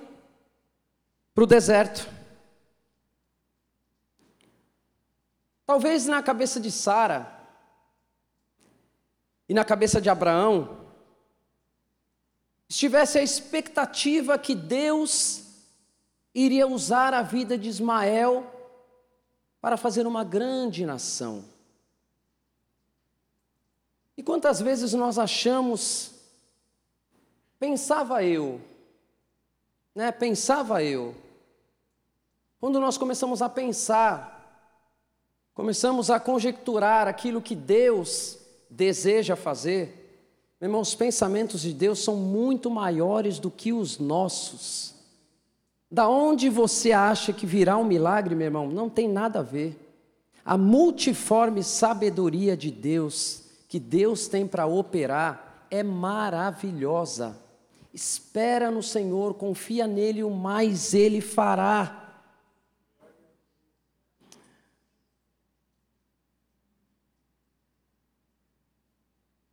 para 1.34 1.44
o 1.44 1.48
deserto. 1.48 2.08
Talvez 5.66 6.06
na 6.06 6.22
cabeça 6.22 6.60
de 6.60 6.72
Sara 6.72 7.38
e 9.48 9.54
na 9.54 9.64
cabeça 9.64 10.02
de 10.02 10.10
Abraão, 10.10 10.86
estivesse 12.68 13.18
a 13.18 13.24
expectativa 13.24 14.38
que 14.38 14.54
Deus 14.54 15.44
iria 16.36 16.68
usar 16.68 17.14
a 17.14 17.22
vida 17.22 17.58
de 17.58 17.70
Ismael 17.70 18.46
para 19.62 19.78
fazer 19.78 20.06
uma 20.06 20.24
grande 20.24 20.86
nação. 20.86 21.46
E 24.18 24.24
quantas 24.24 24.60
vezes 24.60 24.94
nós 24.94 25.20
achamos, 25.20 26.12
pensava 27.60 28.24
eu, 28.24 28.60
né? 29.94 30.12
Pensava 30.12 30.84
eu. 30.84 31.16
Quando 32.60 32.80
nós 32.80 32.98
começamos 32.98 33.42
a 33.44 33.48
pensar, 33.48 34.74
começamos 35.54 36.10
a 36.10 36.20
conjecturar 36.20 37.08
aquilo 37.08 37.42
que 37.42 37.56
Deus 37.56 38.40
deseja 38.70 39.36
fazer, 39.36 40.08
meu 40.60 40.70
irmão, 40.70 40.82
os 40.82 40.96
pensamentos 40.96 41.62
de 41.62 41.72
Deus 41.72 42.04
são 42.04 42.16
muito 42.16 42.72
maiores 42.72 43.38
do 43.38 43.52
que 43.52 43.72
os 43.72 44.00
nossos. 44.00 44.96
Da 45.90 46.10
onde 46.10 46.50
você 46.50 46.92
acha 46.92 47.32
que 47.32 47.46
virá 47.46 47.78
um 47.78 47.84
milagre, 47.84 48.34
meu 48.34 48.46
irmão? 48.46 48.68
Não 48.68 48.90
tem 48.90 49.08
nada 49.08 49.40
a 49.40 49.44
ver. 49.44 49.80
A 50.44 50.58
multiforme 50.58 51.64
sabedoria 51.64 52.58
de 52.58 52.72
Deus, 52.72 53.44
que 53.68 53.80
Deus 53.80 54.28
tem 54.28 54.48
para 54.48 54.66
operar, 54.66 55.66
é 55.70 55.84
maravilhosa. 55.84 57.38
Espera 57.94 58.72
no 58.72 58.82
Senhor, 58.82 59.34
confia 59.34 59.88
nele, 59.88 60.24
o 60.24 60.30
mais 60.30 60.94
ele 60.94 61.20
fará. 61.20 62.04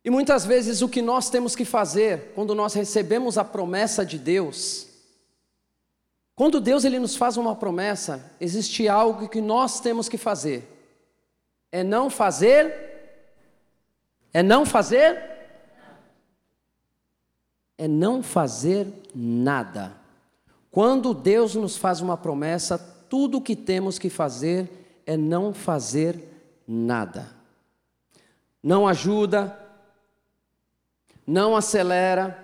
E 0.03 0.09
muitas 0.11 0.45
vezes 0.45 0.83
o 0.83 0.87
que 0.87 1.01
nós 1.01 1.31
temos 1.31 1.55
que 1.55 1.65
fazer 1.65 2.31
quando 2.35 2.53
nós 2.53 2.75
recebemos 2.75 3.39
a 3.39 3.43
promessa 3.43 4.05
de 4.05 4.19
Deus, 4.19 4.87
quando 6.35 6.61
Deus 6.61 6.85
ele 6.85 6.99
nos 6.99 7.15
faz 7.15 7.37
uma 7.37 7.55
promessa, 7.55 8.31
existe 8.39 8.87
algo 8.87 9.27
que 9.27 9.41
nós 9.41 9.79
temos 9.79 10.07
que 10.07 10.17
fazer. 10.17 10.71
É 11.71 11.83
não 11.83 12.09
fazer 12.09 12.94
É 14.35 14.43
não 14.43 14.65
fazer 14.65 15.17
É 17.77 17.87
não 17.87 18.21
fazer 18.21 18.85
nada. 19.15 19.95
Quando 20.69 21.13
Deus 21.13 21.55
nos 21.55 21.77
faz 21.77 22.01
uma 22.01 22.17
promessa, 22.17 22.77
tudo 22.77 23.37
o 23.37 23.41
que 23.41 23.55
temos 23.55 23.97
que 23.97 24.09
fazer 24.09 24.69
é 25.05 25.15
não 25.15 25.53
fazer 25.53 26.21
nada. 26.67 27.29
Não 28.61 28.85
ajuda, 28.85 29.57
não 31.25 31.55
acelera, 31.55 32.37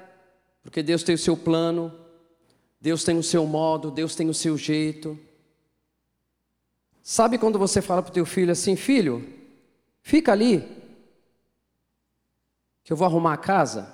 porque 0.64 0.82
Deus 0.82 1.04
tem 1.04 1.16
o 1.16 1.18
seu 1.18 1.36
plano, 1.36 1.94
Deus 2.80 3.04
tem 3.04 3.18
o 3.18 3.24
seu 3.24 3.46
modo, 3.46 3.92
Deus 3.92 4.16
tem 4.16 4.30
o 4.30 4.34
seu 4.34 4.58
jeito. 4.58 5.20
Sabe 7.04 7.38
quando 7.38 7.60
você 7.60 7.82
fala 7.82 8.02
para 8.02 8.12
o 8.12 8.14
teu 8.14 8.26
filho 8.26 8.52
assim, 8.52 8.78
filho, 8.78 9.28
fica 10.02 10.32
ali, 10.32 10.81
que 12.84 12.92
eu 12.92 12.98
vou 12.98 13.06
arrumar 13.06 13.34
a 13.34 13.38
casa? 13.38 13.94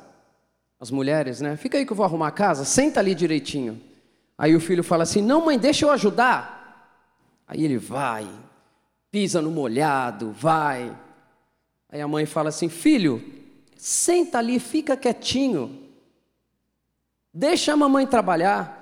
As 0.79 0.91
mulheres, 0.91 1.41
né? 1.41 1.57
Fica 1.57 1.77
aí 1.77 1.85
que 1.85 1.91
eu 1.91 1.97
vou 1.97 2.05
arrumar 2.05 2.27
a 2.27 2.31
casa, 2.31 2.63
senta 2.63 2.99
ali 2.99 3.15
direitinho. 3.15 3.81
Aí 4.37 4.55
o 4.55 4.59
filho 4.59 4.83
fala 4.83 5.03
assim: 5.03 5.21
Não, 5.21 5.45
mãe, 5.45 5.57
deixa 5.57 5.85
eu 5.85 5.91
ajudar. 5.91 6.55
Aí 7.47 7.63
ele 7.63 7.77
vai, 7.77 8.27
pisa 9.09 9.41
no 9.41 9.49
molhado, 9.49 10.31
vai. 10.31 10.95
Aí 11.89 11.99
a 11.99 12.07
mãe 12.07 12.25
fala 12.25 12.49
assim: 12.49 12.69
Filho, 12.69 13.23
senta 13.75 14.37
ali, 14.37 14.59
fica 14.59 14.95
quietinho. 14.95 15.87
Deixa 17.33 17.73
a 17.73 17.77
mamãe 17.77 18.05
trabalhar. 18.05 18.75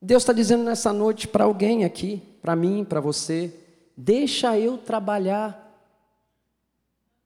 Deus 0.00 0.22
está 0.22 0.32
dizendo 0.32 0.64
nessa 0.64 0.92
noite 0.92 1.26
para 1.26 1.44
alguém 1.44 1.84
aqui, 1.84 2.22
para 2.42 2.56
mim, 2.56 2.84
para 2.84 3.00
você: 3.00 3.54
Deixa 3.96 4.58
eu 4.58 4.76
trabalhar. 4.76 5.63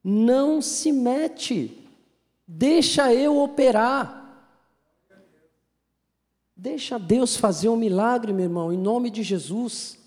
Não 0.02 0.62
se 0.62 0.92
mete. 0.92 1.86
Deixa 2.46 3.12
eu 3.12 3.38
operar. 3.38 4.18
Deixa 6.56 6.98
Deus 6.98 7.36
fazer 7.36 7.68
um 7.68 7.76
milagre, 7.76 8.32
meu 8.32 8.44
irmão, 8.44 8.72
em 8.72 8.76
nome 8.76 9.10
de 9.10 9.22
Jesus. 9.22 9.98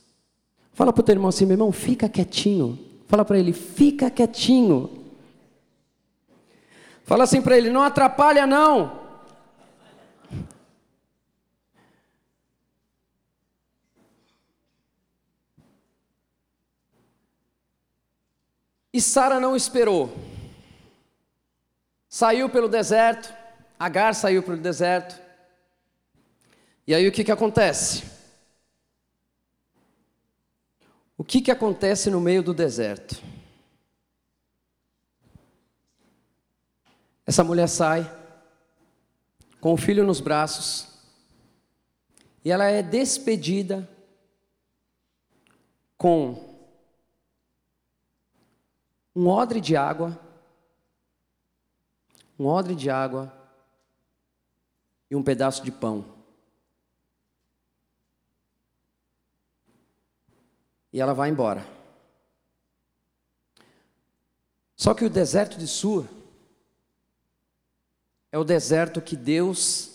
Fala 0.74 0.91
para 0.91 1.01
o 1.01 1.03
teu 1.03 1.13
irmão 1.13 1.29
assim, 1.29 1.45
meu 1.45 1.55
irmão, 1.55 1.71
fica 1.71 2.10
quietinho. 2.10 2.77
Fala 3.07 3.24
para 3.24 3.38
ele, 3.38 3.53
fica 3.53 4.10
quietinho. 4.10 4.89
Fala 7.03 7.24
assim 7.25 7.41
para 7.41 7.57
ele, 7.57 7.69
não 7.69 7.83
atrapalha 7.83 8.48
não. 8.48 9.00
E 18.93 19.01
Sara 19.01 19.39
não 19.39 19.55
esperou. 19.55 20.13
Saiu 22.10 22.50
pelo 22.50 22.67
deserto, 22.67 23.41
Agar 23.81 24.13
saiu 24.13 24.43
pelo 24.43 24.57
deserto. 24.57 25.19
E 26.86 26.93
aí 26.93 27.07
o 27.07 27.12
que, 27.12 27.24
que 27.24 27.31
acontece? 27.31 28.03
O 31.17 31.24
que, 31.24 31.41
que 31.41 31.50
acontece 31.50 32.07
no 32.12 32.21
meio 32.21 32.43
do 32.43 32.53
deserto? 32.53 33.19
Essa 37.25 37.43
mulher 37.43 37.67
sai 37.67 38.07
com 39.60 39.74
o 39.74 39.77
filho 39.77 40.05
nos 40.05 40.19
braços 40.21 40.88
e 42.45 42.51
ela 42.51 42.65
é 42.65 42.83
despedida 42.83 43.89
com 45.98 46.50
um 49.15 49.27
odre 49.27 49.60
de 49.60 49.75
água, 49.75 50.20
um 52.39 52.46
odre 52.46 52.75
de 52.75 52.89
água 52.89 53.32
e 55.10 55.15
um 55.15 55.24
pedaço 55.24 55.63
de 55.63 55.72
pão. 55.72 56.22
e 60.94 61.00
ela 61.00 61.13
vai 61.13 61.30
embora. 61.30 61.65
Só 64.75 64.94
que 64.94 65.06
o 65.06 65.10
deserto 65.10 65.58
de 65.58 65.68
Sur 65.68 66.08
é 68.32 68.38
o 68.38 68.44
deserto 68.44 69.01
que 69.01 69.15
Deus 69.15 69.91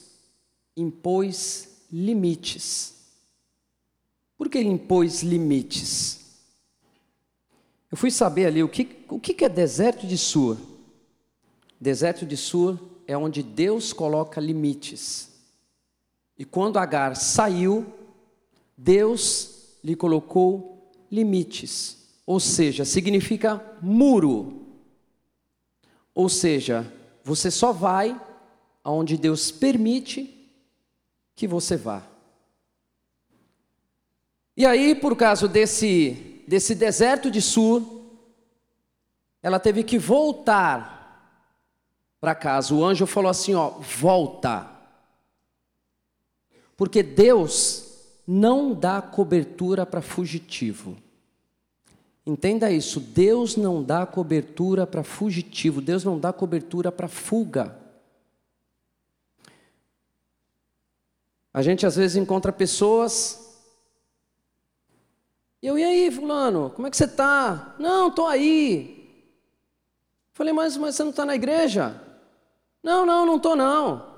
impôs 0.76 1.84
limites. 1.90 2.94
Por 4.36 4.48
que 4.48 4.58
ele 4.58 4.68
impôs 4.68 5.22
limites? 5.22 6.25
Eu 7.90 7.96
fui 7.96 8.10
saber 8.10 8.46
ali 8.46 8.62
o 8.62 8.68
que, 8.68 9.04
o 9.08 9.20
que 9.20 9.44
é 9.44 9.48
deserto 9.48 10.06
de 10.06 10.18
Sur. 10.18 10.58
Deserto 11.80 12.26
de 12.26 12.36
Sur 12.36 12.78
é 13.06 13.16
onde 13.16 13.42
Deus 13.42 13.92
coloca 13.92 14.40
limites. 14.40 15.30
E 16.38 16.44
quando 16.44 16.78
Agar 16.78 17.16
saiu, 17.16 17.86
Deus 18.76 19.78
lhe 19.82 19.94
colocou 19.94 20.92
limites, 21.10 21.96
ou 22.26 22.40
seja, 22.40 22.84
significa 22.84 23.64
muro. 23.80 24.66
Ou 26.14 26.28
seja, 26.28 26.92
você 27.22 27.50
só 27.50 27.72
vai 27.72 28.20
aonde 28.82 29.16
Deus 29.16 29.50
permite 29.50 30.32
que 31.34 31.46
você 31.46 31.76
vá. 31.76 32.02
E 34.56 34.64
aí, 34.64 34.94
por 34.94 35.14
causa 35.16 35.46
desse, 35.46 36.35
desse 36.46 36.74
deserto 36.74 37.30
de 37.30 37.42
Sur, 37.42 37.82
ela 39.42 39.58
teve 39.58 39.82
que 39.82 39.98
voltar 39.98 40.96
para 42.20 42.34
casa. 42.34 42.74
O 42.74 42.84
anjo 42.84 43.06
falou 43.06 43.30
assim: 43.30 43.54
ó, 43.54 43.70
volta. 43.70 44.70
Porque 46.76 47.02
Deus 47.02 47.86
não 48.26 48.74
dá 48.74 49.00
cobertura 49.00 49.86
para 49.86 50.02
fugitivo. 50.02 50.96
Entenda 52.26 52.72
isso, 52.72 52.98
Deus 52.98 53.56
não 53.56 53.82
dá 53.82 54.04
cobertura 54.04 54.84
para 54.84 55.04
fugitivo, 55.04 55.80
Deus 55.80 56.02
não 56.02 56.18
dá 56.18 56.32
cobertura 56.32 56.90
para 56.90 57.06
fuga. 57.06 57.78
A 61.54 61.62
gente 61.62 61.86
às 61.86 61.94
vezes 61.94 62.16
encontra 62.16 62.52
pessoas. 62.52 63.45
Eu, 65.62 65.78
e 65.78 65.84
aí, 65.84 66.10
fulano, 66.10 66.70
como 66.70 66.86
é 66.86 66.90
que 66.90 66.96
você 66.96 67.04
está? 67.04 67.74
Não, 67.78 68.08
estou 68.08 68.26
aí. 68.26 68.96
Falei, 70.32 70.52
mas, 70.52 70.76
mas 70.76 70.94
você 70.94 71.02
não 71.02 71.10
está 71.10 71.24
na 71.24 71.34
igreja? 71.34 72.00
Não, 72.82 73.06
não, 73.06 73.24
não 73.24 73.36
estou 73.36 73.56
não. 73.56 74.14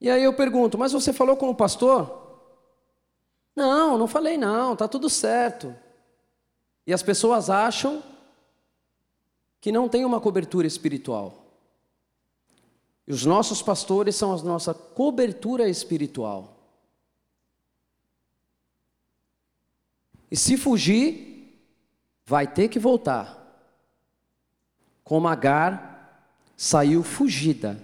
E 0.00 0.10
aí 0.10 0.22
eu 0.22 0.34
pergunto, 0.34 0.76
mas 0.76 0.92
você 0.92 1.12
falou 1.12 1.36
com 1.36 1.48
o 1.48 1.54
pastor? 1.54 2.26
Não, 3.54 3.96
não 3.96 4.06
falei 4.06 4.36
não, 4.36 4.74
está 4.74 4.86
tudo 4.86 5.08
certo. 5.08 5.74
E 6.86 6.92
as 6.92 7.02
pessoas 7.02 7.48
acham 7.48 8.02
que 9.60 9.72
não 9.72 9.88
tem 9.88 10.04
uma 10.04 10.20
cobertura 10.20 10.66
espiritual. 10.66 11.46
E 13.06 13.12
os 13.12 13.24
nossos 13.24 13.62
pastores 13.62 14.16
são 14.16 14.34
a 14.34 14.42
nossa 14.42 14.74
cobertura 14.74 15.68
espiritual. 15.68 16.55
E 20.36 20.38
se 20.38 20.58
fugir, 20.58 21.64
vai 22.26 22.46
ter 22.46 22.68
que 22.68 22.78
voltar. 22.78 23.42
Como 25.02 25.26
Agar 25.26 26.30
saiu 26.54 27.02
fugida. 27.02 27.80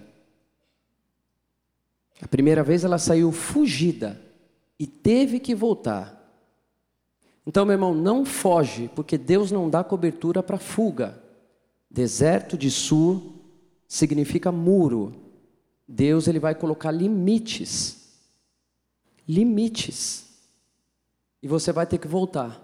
A 2.21 2.27
primeira 2.27 2.61
vez 2.61 2.83
ela 2.83 2.99
saiu 2.99 3.31
fugida 3.31 4.21
e 4.77 4.85
teve 4.85 5.39
que 5.39 5.55
voltar. 5.55 6.15
Então, 7.43 7.65
meu 7.65 7.73
irmão, 7.73 7.91
não 7.91 8.23
foge, 8.23 8.87
porque 8.95 9.17
Deus 9.17 9.51
não 9.51 9.67
dá 9.67 9.83
cobertura 9.83 10.43
para 10.43 10.59
fuga. 10.59 11.19
Deserto 11.89 12.55
de 12.55 12.69
sul 12.69 13.33
significa 13.87 14.51
muro. 14.51 15.15
Deus 15.87 16.27
ele 16.27 16.37
vai 16.37 16.53
colocar 16.53 16.91
limites. 16.91 18.13
Limites. 19.27 20.32
E 21.43 21.47
você 21.47 21.73
vai 21.73 21.85
ter 21.85 21.97
que 21.97 22.07
voltar. 22.07 22.57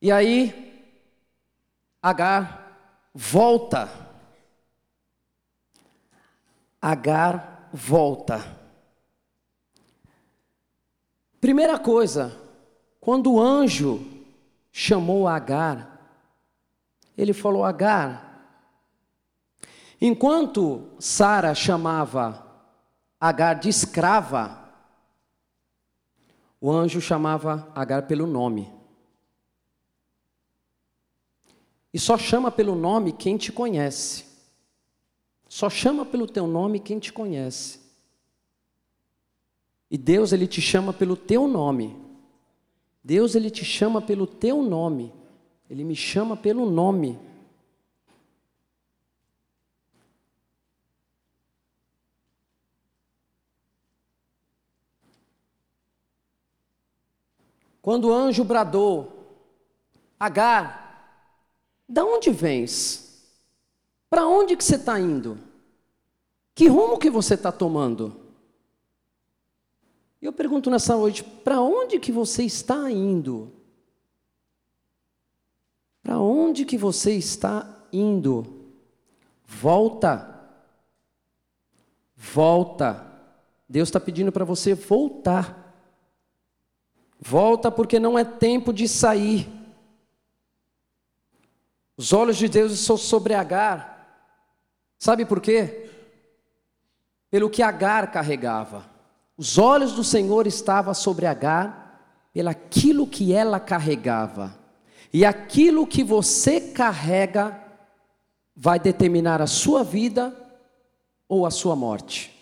E 0.00 0.12
aí, 0.12 0.62
Agar 2.00 3.10
volta. 3.12 3.90
Agar 6.80 7.68
volta. 7.72 8.56
Primeira 11.40 11.76
coisa, 11.76 12.40
quando 13.00 13.32
o 13.32 13.40
anjo 13.40 14.06
chamou 14.70 15.26
Agar, 15.26 16.08
ele 17.18 17.32
falou: 17.32 17.64
Agar, 17.64 18.62
enquanto 20.00 20.88
Sara 21.00 21.52
chamava 21.52 22.46
Agar 23.18 23.54
de 23.54 23.68
escrava, 23.68 24.65
o 26.60 26.70
anjo 26.70 27.00
chamava 27.00 27.70
Agar 27.74 28.06
pelo 28.06 28.26
nome. 28.26 28.72
E 31.92 31.98
só 31.98 32.18
chama 32.18 32.50
pelo 32.50 32.74
nome 32.74 33.12
quem 33.12 33.36
te 33.36 33.50
conhece. 33.50 34.24
Só 35.48 35.70
chama 35.70 36.04
pelo 36.04 36.26
teu 36.26 36.46
nome 36.46 36.80
quem 36.80 36.98
te 36.98 37.12
conhece. 37.12 37.80
E 39.90 39.96
Deus 39.96 40.32
ele 40.32 40.46
te 40.46 40.60
chama 40.60 40.92
pelo 40.92 41.16
teu 41.16 41.46
nome. 41.46 41.96
Deus 43.02 43.34
ele 43.34 43.50
te 43.50 43.64
chama 43.64 44.02
pelo 44.02 44.26
teu 44.26 44.62
nome. 44.62 45.14
Ele 45.70 45.84
me 45.84 45.94
chama 45.94 46.36
pelo 46.36 46.68
nome. 46.68 47.18
Quando 57.86 58.08
o 58.08 58.12
anjo 58.12 58.42
bradou, 58.42 59.12
Agar, 60.18 61.30
da 61.88 62.04
onde 62.04 62.32
vens? 62.32 63.24
Para 64.10 64.26
onde 64.26 64.56
que 64.56 64.64
você 64.64 64.74
está 64.74 64.98
indo? 64.98 65.38
Que 66.52 66.66
rumo 66.66 66.98
que 66.98 67.08
você 67.08 67.34
está 67.34 67.52
tomando? 67.52 68.20
Eu 70.20 70.32
pergunto 70.32 70.68
nessa 70.68 70.96
noite, 70.96 71.22
para 71.22 71.60
onde 71.60 72.00
que 72.00 72.10
você 72.10 72.42
está 72.42 72.90
indo? 72.90 73.52
Para 76.02 76.18
onde 76.18 76.64
que 76.64 76.76
você 76.76 77.12
está 77.12 77.86
indo? 77.92 78.66
Volta. 79.44 80.50
Volta. 82.16 83.06
Deus 83.68 83.86
está 83.86 84.00
pedindo 84.00 84.32
para 84.32 84.44
você 84.44 84.74
voltar. 84.74 85.65
Volta 87.18 87.70
porque 87.70 87.98
não 87.98 88.18
é 88.18 88.24
tempo 88.24 88.72
de 88.72 88.86
sair. 88.86 89.48
Os 91.96 92.12
olhos 92.12 92.36
de 92.36 92.48
Deus 92.48 92.72
estão 92.72 92.96
sobre 92.96 93.34
Agar. 93.34 93.96
Sabe 94.98 95.24
por 95.24 95.40
quê? 95.40 95.90
Pelo 97.30 97.50
que 97.50 97.62
Agar 97.62 98.10
carregava. 98.12 98.84
Os 99.36 99.58
olhos 99.58 99.92
do 99.92 100.04
Senhor 100.04 100.46
estavam 100.46 100.94
sobre 100.94 101.26
Agar, 101.26 102.30
pelo 102.32 102.48
aquilo 102.48 103.06
que 103.06 103.32
ela 103.32 103.58
carregava. 103.58 104.56
E 105.12 105.24
aquilo 105.24 105.86
que 105.86 106.04
você 106.04 106.60
carrega 106.60 107.62
vai 108.54 108.78
determinar 108.78 109.40
a 109.40 109.46
sua 109.46 109.82
vida 109.82 110.34
ou 111.28 111.46
a 111.46 111.50
sua 111.50 111.74
morte. 111.74 112.32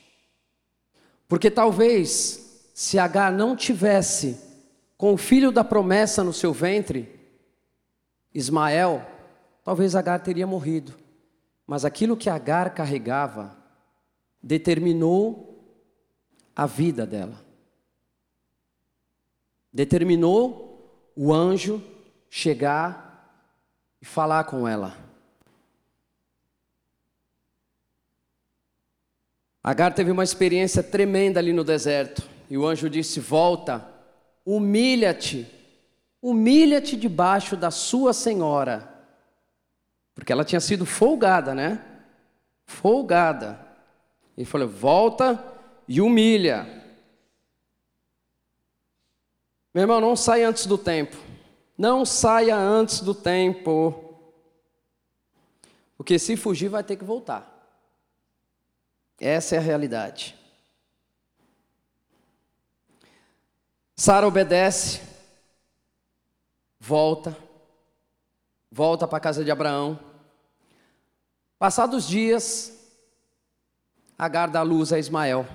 Porque 1.28 1.50
talvez, 1.50 2.70
se 2.74 2.98
Agar 2.98 3.32
não 3.32 3.56
tivesse 3.56 4.43
com 5.04 5.12
o 5.12 5.18
filho 5.18 5.52
da 5.52 5.62
promessa 5.62 6.24
no 6.24 6.32
seu 6.32 6.50
ventre, 6.50 7.14
Ismael, 8.32 9.06
talvez 9.62 9.94
Agar 9.94 10.20
teria 10.20 10.46
morrido. 10.46 10.94
Mas 11.66 11.84
aquilo 11.84 12.16
que 12.16 12.30
Agar 12.30 12.72
carregava 12.72 13.54
determinou 14.42 15.62
a 16.56 16.64
vida 16.64 17.04
dela. 17.04 17.38
Determinou 19.70 21.12
o 21.14 21.34
anjo 21.34 21.82
chegar 22.30 23.46
e 24.00 24.06
falar 24.06 24.44
com 24.44 24.66
ela. 24.66 24.96
Agar 29.62 29.92
teve 29.92 30.10
uma 30.10 30.24
experiência 30.24 30.82
tremenda 30.82 31.40
ali 31.40 31.52
no 31.52 31.62
deserto. 31.62 32.26
E 32.48 32.56
o 32.56 32.66
anjo 32.66 32.88
disse: 32.88 33.20
Volta, 33.20 33.92
humilha-te, 34.44 35.46
humilha-te 36.20 36.96
debaixo 36.96 37.57
da 37.57 37.70
sua 37.70 38.12
senhora. 38.12 38.92
Porque 40.14 40.33
ela 40.33 40.44
tinha 40.44 40.61
sido 40.61 40.87
folgada, 40.87 41.54
né? 41.54 41.85
Folgada. 42.66 43.59
Ele 44.37 44.46
falou: 44.46 44.68
Volta 44.68 45.42
e 45.88 46.00
humilha. 46.00 46.83
Meu 49.72 49.83
irmão, 49.83 50.00
não 50.00 50.14
saia 50.14 50.48
antes 50.48 50.66
do 50.66 50.78
tempo. 50.78 51.16
Não 51.76 52.04
saia 52.04 52.57
antes 52.57 53.00
do 53.00 53.12
tempo. 53.12 54.00
Porque 55.96 56.18
se 56.18 56.37
fugir, 56.37 56.68
vai 56.68 56.85
ter 56.85 56.96
que 56.96 57.04
voltar. 57.04 57.50
Essa 59.18 59.57
é 59.57 59.59
a 59.59 59.62
realidade. 59.62 60.37
Sara 63.96 64.26
obedece, 64.26 65.00
volta, 66.80 67.37
volta 68.70 69.07
para 69.07 69.18
a 69.18 69.20
casa 69.20 69.44
de 69.44 69.50
Abraão. 69.50 69.98
Passados 71.59 72.07
dias, 72.07 72.74
Agar 74.18 74.48
dá 74.48 74.62
luz 74.62 74.92
a 74.92 74.98
Ismael. 74.98 75.46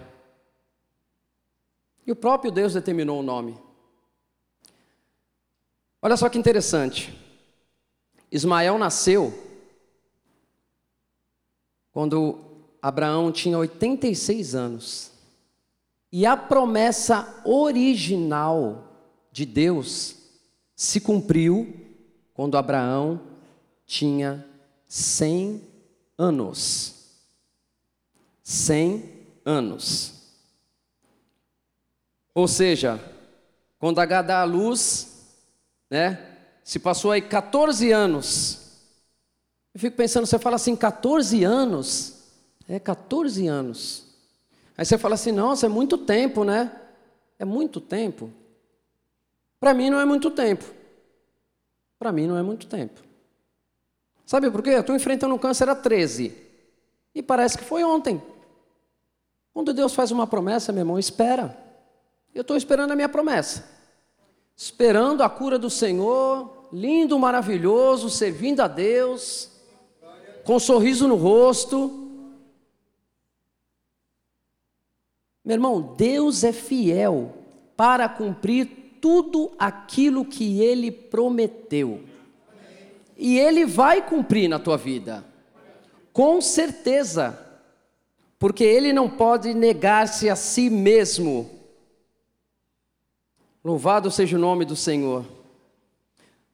E 2.05 2.11
o 2.11 2.15
próprio 2.15 2.51
Deus 2.51 2.73
determinou 2.73 3.19
o 3.19 3.23
nome. 3.23 3.57
Olha 6.01 6.17
só 6.17 6.27
que 6.29 6.37
interessante. 6.37 7.17
Ismael 8.31 8.77
nasceu 8.77 9.33
quando 11.91 12.39
Abraão 12.81 13.31
tinha 13.31 13.57
86 13.57 14.55
anos. 14.55 15.11
E 16.11 16.25
a 16.25 16.35
promessa 16.35 17.41
original 17.45 18.89
de 19.31 19.45
Deus 19.45 20.15
se 20.75 20.99
cumpriu 20.99 21.75
quando 22.33 22.57
Abraão 22.57 23.21
tinha 23.85 24.45
100 24.87 25.61
anos. 26.17 26.95
100 28.43 29.03
anos. 29.45 30.13
Ou 32.33 32.47
seja, 32.47 32.99
quando 33.77 33.99
H 33.99 34.21
dá 34.21 34.41
a 34.41 34.45
luz, 34.45 35.27
né? 35.89 36.37
Se 36.63 36.79
passou 36.79 37.11
aí 37.11 37.21
14 37.21 37.91
anos. 37.91 38.59
Eu 39.73 39.79
fico 39.79 39.97
pensando, 39.97 40.25
você 40.25 40.39
fala 40.39 40.55
assim, 40.55 40.75
14 40.75 41.43
anos? 41.43 42.23
É 42.67 42.79
14 42.79 43.47
anos. 43.47 44.08
Aí 44.79 44.85
você 44.85 44.97
fala 44.97 45.15
assim: 45.15 45.33
nossa, 45.33 45.65
é 45.65 45.69
muito 45.69 45.97
tempo, 45.97 46.45
né? 46.45 46.71
É 47.37 47.43
muito 47.43 47.81
tempo. 47.81 48.31
Para 49.59 49.73
mim 49.73 49.89
não 49.89 49.99
é 49.99 50.05
muito 50.05 50.31
tempo. 50.31 50.63
Para 51.99 52.13
mim 52.13 52.27
não 52.27 52.37
é 52.37 52.41
muito 52.41 52.65
tempo. 52.65 53.01
Sabe 54.25 54.49
por 54.49 54.63
quê? 54.63 54.69
Eu 54.69 54.79
estou 54.79 54.95
enfrentando 54.95 55.35
um 55.35 55.37
câncer 55.37 55.67
há 55.67 55.75
13. 55.75 56.33
E 57.13 57.21
parece 57.21 57.57
que 57.57 57.65
foi 57.65 57.83
ontem. 57.83 58.23
Quando 59.53 59.73
Deus 59.73 59.93
faz 59.93 60.11
uma 60.11 60.25
promessa, 60.25 60.71
meu 60.71 60.83
irmão, 60.83 60.97
espera. 60.97 61.57
Eu 62.33 62.43
estou 62.43 62.55
esperando 62.55 62.91
a 62.91 62.95
minha 62.95 63.09
promessa. 63.09 63.69
Esperando 64.55 65.23
a 65.23 65.29
cura 65.29 65.59
do 65.59 65.69
Senhor, 65.69 66.69
lindo, 66.71 67.19
maravilhoso, 67.19 68.09
servindo 68.09 68.61
a 68.61 68.67
Deus, 68.69 69.51
com 70.45 70.55
um 70.55 70.59
sorriso 70.59 71.05
no 71.05 71.15
rosto. 71.15 71.98
Meu 75.43 75.55
irmão, 75.55 75.95
Deus 75.97 76.43
é 76.43 76.51
fiel 76.51 77.33
para 77.75 78.09
cumprir 78.09 78.97
tudo 79.01 79.51
aquilo 79.57 80.25
que 80.25 80.61
Ele 80.61 80.91
prometeu. 80.91 82.03
E 83.17 83.37
Ele 83.37 83.65
vai 83.65 84.05
cumprir 84.05 84.47
na 84.47 84.59
tua 84.59 84.77
vida, 84.77 85.25
com 86.13 86.39
certeza, 86.41 87.37
porque 88.37 88.63
Ele 88.63 88.93
não 88.93 89.09
pode 89.09 89.53
negar-se 89.53 90.29
a 90.29 90.35
si 90.35 90.69
mesmo. 90.69 91.49
Louvado 93.63 94.09
seja 94.09 94.37
o 94.37 94.39
nome 94.39 94.63
do 94.63 94.75
Senhor. 94.75 95.25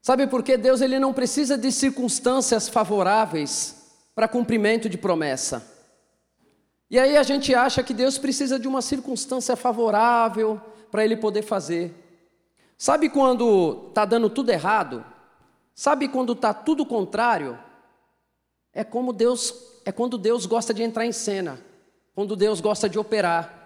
Sabe 0.01 0.27
por 0.27 0.43
que 0.43 0.55
Deus 0.55 0.81
ele 0.81 0.99
não 0.99 1.11
precisa 1.11 1.57
de 1.57 1.71
circunstâncias 1.71 2.69
favoráveis 2.69 3.75
para 4.13 4.27
cumprimento 4.27 4.87
de 4.87 4.99
promessa? 4.99 5.74
E 6.89 6.99
aí 6.99 7.17
a 7.17 7.23
gente 7.23 7.53
acha 7.53 7.81
que 7.81 7.93
Deus 7.93 8.17
precisa 8.17 8.59
de 8.59 8.67
uma 8.67 8.81
circunstância 8.81 9.55
favorável 9.55 10.61
para 10.91 11.03
ele 11.03 11.17
poder 11.17 11.41
fazer. 11.41 11.93
Sabe 12.77 13.09
quando 13.09 13.87
está 13.89 14.05
dando 14.05 14.29
tudo 14.29 14.51
errado? 14.51 15.03
Sabe 15.73 16.07
quando 16.07 16.33
está 16.33 16.53
tudo 16.53 16.85
contrário? 16.85 17.57
É 18.73 18.83
como 18.83 19.11
Deus, 19.11 19.53
é 19.85 19.91
quando 19.91 20.17
Deus 20.17 20.45
gosta 20.45 20.73
de 20.73 20.83
entrar 20.83 21.05
em 21.05 21.11
cena, 21.11 21.59
quando 22.13 22.35
Deus 22.35 22.61
gosta 22.61 22.87
de 22.87 22.99
operar. 22.99 23.63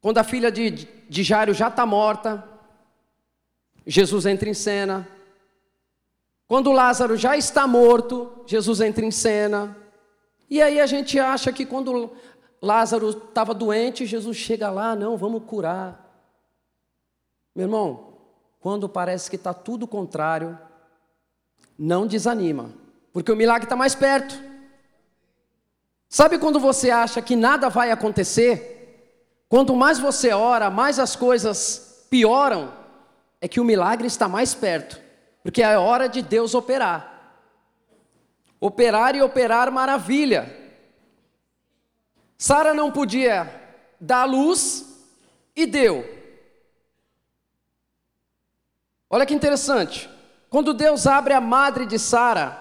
Quando 0.00 0.18
a 0.18 0.24
filha 0.24 0.52
de, 0.52 0.70
de 0.70 1.22
Jairo 1.22 1.54
já 1.54 1.68
está 1.68 1.86
morta, 1.86 2.46
Jesus 3.86 4.26
entra 4.26 4.48
em 4.48 4.54
cena. 4.54 5.08
Quando 6.46 6.72
Lázaro 6.72 7.16
já 7.16 7.36
está 7.36 7.66
morto, 7.66 8.42
Jesus 8.46 8.80
entra 8.80 9.04
em 9.04 9.10
cena. 9.10 9.76
E 10.50 10.62
aí 10.62 10.80
a 10.80 10.86
gente 10.86 11.18
acha 11.18 11.52
que 11.52 11.66
quando 11.66 12.12
Lázaro 12.60 13.10
estava 13.10 13.54
doente, 13.54 14.06
Jesus 14.06 14.36
chega 14.36 14.70
lá, 14.70 14.96
não, 14.96 15.16
vamos 15.16 15.44
curar. 15.44 16.04
Meu 17.54 17.66
irmão, 17.66 18.14
quando 18.60 18.88
parece 18.88 19.28
que 19.28 19.36
está 19.36 19.52
tudo 19.52 19.86
contrário, 19.86 20.58
não 21.78 22.06
desanima, 22.06 22.70
porque 23.12 23.30
o 23.30 23.36
milagre 23.36 23.66
está 23.66 23.76
mais 23.76 23.94
perto. 23.94 24.34
Sabe 26.08 26.38
quando 26.38 26.58
você 26.58 26.90
acha 26.90 27.20
que 27.20 27.36
nada 27.36 27.68
vai 27.68 27.90
acontecer? 27.90 29.44
Quanto 29.48 29.76
mais 29.76 29.98
você 29.98 30.32
ora, 30.32 30.70
mais 30.70 30.98
as 30.98 31.14
coisas 31.14 32.06
pioram, 32.10 32.72
é 33.40 33.46
que 33.46 33.60
o 33.60 33.64
milagre 33.64 34.06
está 34.06 34.28
mais 34.28 34.54
perto, 34.54 35.00
porque 35.42 35.62
é 35.62 35.78
hora 35.78 36.08
de 36.08 36.22
Deus 36.22 36.54
operar. 36.54 37.17
Operar 38.60 39.14
e 39.14 39.22
operar 39.22 39.70
maravilha. 39.70 40.54
Sara 42.36 42.72
não 42.72 42.90
podia 42.90 43.52
dar 44.00 44.24
luz 44.24 45.06
e 45.54 45.66
deu. 45.66 46.04
Olha 49.10 49.26
que 49.26 49.34
interessante. 49.34 50.08
Quando 50.50 50.74
Deus 50.74 51.06
abre 51.06 51.34
a 51.34 51.40
madre 51.40 51.86
de 51.86 51.98
Sara, 51.98 52.58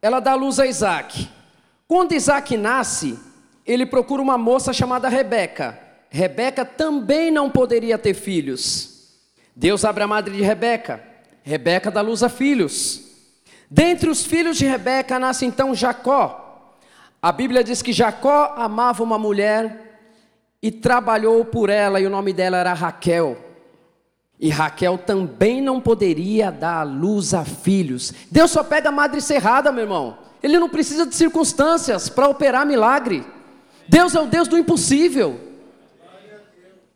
ela 0.00 0.20
dá 0.20 0.34
luz 0.34 0.60
a 0.60 0.66
Isaac. 0.66 1.30
Quando 1.86 2.12
Isaac 2.12 2.56
nasce, 2.56 3.18
ele 3.66 3.86
procura 3.86 4.22
uma 4.22 4.36
moça 4.36 4.72
chamada 4.72 5.08
Rebeca. 5.08 5.78
Rebeca 6.10 6.64
também 6.64 7.30
não 7.30 7.50
poderia 7.50 7.98
ter 7.98 8.14
filhos. 8.14 9.18
Deus 9.56 9.84
abre 9.84 10.04
a 10.04 10.06
madre 10.06 10.36
de 10.36 10.42
Rebeca. 10.42 11.02
Rebeca 11.42 11.90
dá 11.90 12.00
luz 12.00 12.22
a 12.22 12.28
filhos. 12.28 13.03
Dentre 13.74 14.08
os 14.08 14.24
filhos 14.24 14.56
de 14.56 14.64
Rebeca 14.64 15.18
nasce 15.18 15.44
então 15.44 15.74
Jacó. 15.74 16.76
A 17.20 17.32
Bíblia 17.32 17.64
diz 17.64 17.82
que 17.82 17.92
Jacó 17.92 18.54
amava 18.56 19.02
uma 19.02 19.18
mulher 19.18 19.98
e 20.62 20.70
trabalhou 20.70 21.44
por 21.44 21.68
ela, 21.68 22.00
e 22.00 22.06
o 22.06 22.10
nome 22.10 22.32
dela 22.32 22.56
era 22.56 22.72
Raquel. 22.72 23.36
E 24.38 24.48
Raquel 24.48 24.96
também 24.96 25.60
não 25.60 25.80
poderia 25.80 26.52
dar 26.52 26.84
luz 26.84 27.34
a 27.34 27.44
filhos. 27.44 28.14
Deus 28.30 28.52
só 28.52 28.62
pega 28.62 28.90
a 28.90 28.92
madre 28.92 29.20
cerrada, 29.20 29.72
meu 29.72 29.82
irmão. 29.82 30.18
Ele 30.40 30.56
não 30.56 30.68
precisa 30.68 31.04
de 31.04 31.16
circunstâncias 31.16 32.08
para 32.08 32.28
operar 32.28 32.64
milagre. 32.64 33.26
Deus 33.88 34.14
é 34.14 34.20
o 34.20 34.26
Deus 34.26 34.46
do 34.46 34.56
impossível. 34.56 35.40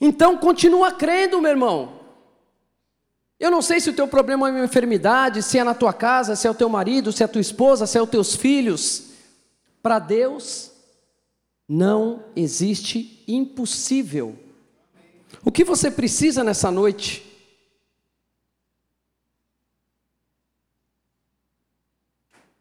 Então 0.01 0.37
continua 0.37 0.93
crendo, 0.93 1.43
meu 1.43 1.51
irmão. 1.51 1.98
Eu 3.39 3.51
não 3.53 3.63
sei 3.63 3.81
se 3.81 3.89
o 3.89 3.95
teu 3.95 4.09
problema 4.09 4.49
é 4.49 4.53
uma 4.53 4.65
enfermidade, 4.65 5.43
se 5.43 5.59
é 5.59 5.65
na 5.65 5.75
tua 5.75 5.93
casa, 5.93 6.35
se 6.35 6.47
é 6.47 6.51
o 6.51 6.55
teu 6.55 6.69
marido, 6.69 7.13
se 7.13 7.23
é 7.23 7.27
a 7.27 7.29
tua 7.29 7.41
esposa, 7.41 7.87
se 7.87 7.97
é 7.97 8.03
os 8.03 8.11
teus 8.11 8.35
filhos. 8.35 9.11
Para 9.81 10.01
Deus 10.01 10.73
não 11.69 12.25
existe 12.35 13.23
impossível. 13.29 14.37
O 15.45 15.53
que 15.53 15.63
você 15.63 15.89
precisa 15.89 16.43
nessa 16.43 16.71
noite? 16.71 17.25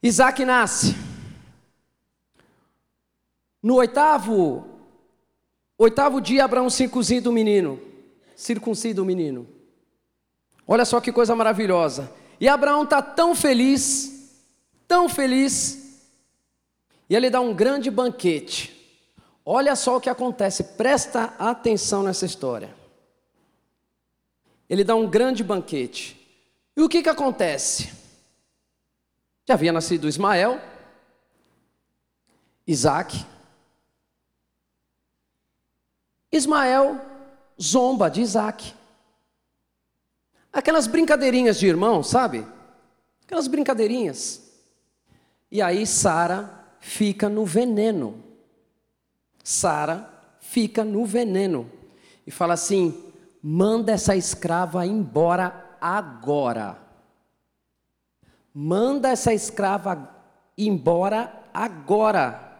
Isaac 0.04 0.46
nasce. 0.46 0.96
No 3.64 3.76
oitavo, 3.76 4.66
oitavo 5.76 6.22
dia, 6.22 6.46
Abraão 6.46 6.70
circuncida 6.70 7.30
o 7.30 7.34
menino. 7.34 7.82
Circuncida 8.36 9.02
o 9.02 9.06
menino. 9.06 9.57
Olha 10.68 10.84
só 10.84 11.00
que 11.00 11.14
coisa 11.14 11.36
maravilhosa. 11.36 12.12
E 12.40 12.48
Abraão 12.48 12.84
está 12.84 13.02
tão 13.02 13.34
feliz, 13.34 14.34
tão 14.88 15.08
feliz, 15.08 16.04
e 17.10 17.16
ele 17.16 17.30
dá 17.30 17.40
um 17.40 17.54
grande 17.54 17.90
banquete. 17.90 18.74
Olha 19.46 19.76
só 19.76 19.96
o 19.96 20.02
que 20.02 20.10
acontece, 20.10 20.64
presta 20.64 21.34
atenção 21.40 22.04
nessa 22.04 22.26
história. 22.26 22.76
Ele 24.70 24.84
dá 24.84 24.94
um 24.94 25.10
grande 25.10 25.44
banquete. 25.44 26.16
E 26.76 26.82
o 26.82 26.90
que, 26.90 27.02
que 27.02 27.10
acontece? 27.10 27.94
Já 29.48 29.54
havia 29.54 29.72
nascido 29.72 30.10
Ismael, 30.10 30.62
Isaac. 32.68 33.26
Ismael 36.30 37.00
zomba 37.60 38.10
de 38.10 38.22
Isaac. 38.22 38.76
Aquelas 40.58 40.88
brincadeirinhas 40.88 41.60
de 41.60 41.68
irmão, 41.68 42.02
sabe? 42.02 42.44
Aquelas 43.24 43.48
brincadeirinhas. 43.48 44.42
E 45.52 45.62
aí 45.62 45.86
Sara 45.86 46.66
fica 46.80 47.30
no 47.30 47.46
veneno. 47.46 48.24
Sara 49.44 50.12
fica 50.40 50.84
no 50.84 51.06
veneno. 51.06 51.72
E 52.26 52.32
fala 52.32 52.56
assim: 52.56 53.14
manda 53.40 53.92
essa 53.92 54.16
escrava 54.16 54.84
embora 54.84 55.78
agora. 55.80 56.80
Manda 58.52 59.10
essa 59.10 59.32
escrava 59.32 60.12
embora 60.58 61.40
agora. 61.54 62.58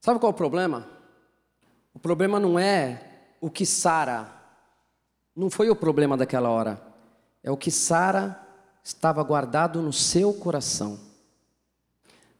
Sabe 0.00 0.20
qual 0.20 0.30
é 0.30 0.32
o 0.32 0.38
problema? 0.38 0.88
O 1.92 1.98
problema 1.98 2.38
não 2.38 2.56
é 2.56 3.34
o 3.40 3.50
que 3.50 3.66
Sara, 3.66 4.43
não 5.34 5.50
foi 5.50 5.68
o 5.70 5.76
problema 5.76 6.16
daquela 6.16 6.50
hora, 6.50 6.80
é 7.42 7.50
o 7.50 7.56
que 7.56 7.70
Sara 7.70 8.40
estava 8.82 9.22
guardado 9.22 9.82
no 9.82 9.92
seu 9.92 10.32
coração. 10.32 10.98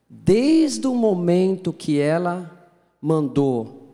Desde 0.09 0.87
o 0.87 0.95
momento 0.95 1.73
que 1.73 1.99
ela 1.99 2.69
mandou 3.01 3.85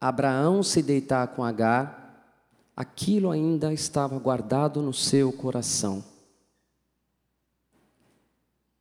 Abraão 0.00 0.62
se 0.62 0.82
deitar 0.82 1.28
com 1.28 1.42
Agar, 1.42 2.04
aquilo 2.76 3.30
ainda 3.30 3.72
estava 3.72 4.18
guardado 4.18 4.82
no 4.82 4.92
seu 4.92 5.32
coração. 5.32 6.04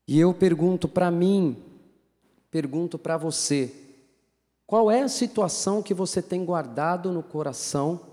E 0.06 0.19
eu 0.19 0.34
pergunto 0.34 0.88
para 0.88 1.10
mim, 1.10 1.63
pergunto 2.52 2.99
para 2.99 3.15
você, 3.15 3.73
qual 4.67 4.91
é 4.91 5.02
a 5.02 5.08
situação 5.08 5.82
que 5.82 5.93
você 5.93 6.21
tem 6.21 6.43
guardado 6.43 7.12
no 7.12 7.23
coração 7.23 8.12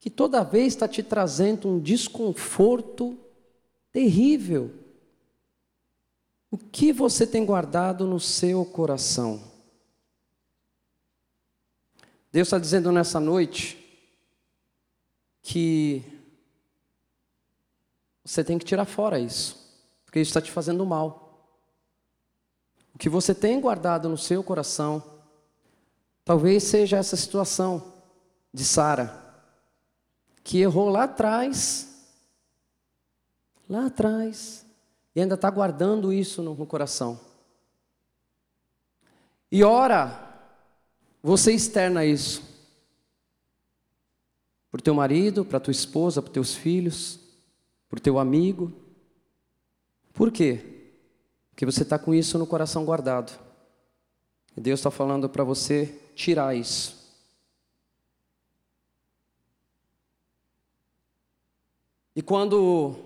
que 0.00 0.08
toda 0.08 0.42
vez 0.42 0.68
está 0.68 0.88
te 0.88 1.02
trazendo 1.02 1.68
um 1.68 1.78
desconforto 1.78 3.18
terrível? 3.92 4.74
O 6.50 6.56
que 6.56 6.90
você 6.90 7.26
tem 7.26 7.44
guardado 7.44 8.06
no 8.06 8.18
seu 8.18 8.64
coração? 8.64 9.42
Deus 12.32 12.48
está 12.48 12.58
dizendo 12.58 12.90
nessa 12.90 13.20
noite 13.20 13.76
que 15.42 16.02
você 18.24 18.42
tem 18.42 18.58
que 18.58 18.64
tirar 18.64 18.86
fora 18.86 19.18
isso, 19.18 19.56
porque 20.04 20.20
isso 20.20 20.30
está 20.30 20.40
te 20.40 20.50
fazendo 20.50 20.86
mal. 20.86 21.46
O 22.94 22.98
que 22.98 23.08
você 23.08 23.34
tem 23.34 23.60
guardado 23.60 24.08
no 24.08 24.16
seu 24.16 24.42
coração, 24.42 25.02
talvez 26.24 26.62
seja 26.64 26.96
essa 26.96 27.16
situação 27.16 27.92
de 28.52 28.64
Sara, 28.64 29.29
que 30.42 30.58
errou 30.58 30.88
lá 30.88 31.04
atrás, 31.04 32.08
lá 33.68 33.86
atrás, 33.86 34.64
e 35.14 35.20
ainda 35.20 35.34
está 35.34 35.50
guardando 35.50 36.12
isso 36.12 36.42
no, 36.42 36.66
coração. 36.66 37.20
E 39.50 39.64
ora, 39.64 40.28
você 41.22 41.52
externa 41.52 42.04
isso 42.04 42.42
para 44.70 44.80
teu 44.80 44.94
marido, 44.94 45.44
para 45.44 45.58
tua 45.58 45.72
esposa, 45.72 46.22
para 46.22 46.32
teus 46.32 46.54
filhos, 46.54 47.18
para 47.88 48.00
teu 48.00 48.18
amigo. 48.18 48.72
Por 50.12 50.30
quê? 50.30 50.92
Porque 51.50 51.66
você 51.66 51.82
está 51.82 51.98
com 51.98 52.14
isso 52.14 52.38
no 52.38 52.46
coração 52.46 52.84
guardado. 52.84 53.38
E 54.56 54.60
Deus 54.60 54.78
está 54.80 54.90
falando 54.90 55.28
para 55.28 55.42
você 55.42 55.86
tirar 56.14 56.54
isso. 56.54 56.99
E 62.14 62.22
quando 62.22 62.96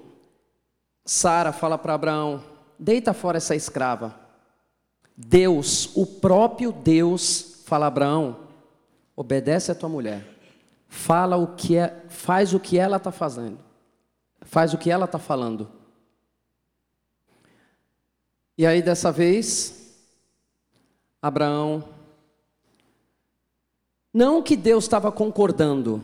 Sara 1.05 1.53
fala 1.53 1.77
para 1.77 1.95
Abraão: 1.95 2.43
deita 2.79 3.13
fora 3.13 3.37
essa 3.37 3.55
escrava. 3.55 4.19
Deus, 5.17 5.95
o 5.95 6.07
próprio 6.07 6.73
Deus, 6.73 7.63
fala 7.65 7.87
Abraão, 7.87 8.37
obedece 9.15 9.71
a 9.71 9.75
tua 9.75 9.89
mulher. 9.89 10.27
Fala 10.89 11.37
o 11.37 11.55
que 11.55 11.77
é, 11.77 12.05
faz 12.09 12.55
o 12.55 12.61
que 12.61 12.79
ela 12.79 12.97
está 12.97 13.13
fazendo. 13.13 13.59
Faz 14.43 14.75
o 14.75 14.79
que 14.79 14.91
ela 14.91 15.05
está 15.05 15.19
falando. 15.19 15.69
E 18.57 18.67
aí 18.67 18.81
dessa 18.81 19.11
vez, 19.11 19.95
Abraão, 21.21 21.83
não 24.13 24.43
que 24.43 24.55
Deus 24.55 24.85
estava 24.85 25.11
concordando 25.11 26.01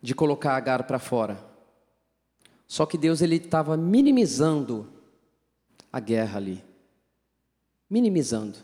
de 0.00 0.14
colocar 0.14 0.54
Agar 0.54 0.84
para 0.84 0.98
fora, 0.98 1.38
só 2.66 2.86
que 2.86 2.96
Deus 2.96 3.20
ele 3.20 3.36
estava 3.36 3.76
minimizando 3.76 4.88
a 5.92 5.98
guerra 5.98 6.38
ali, 6.38 6.64
minimizando. 7.88 8.58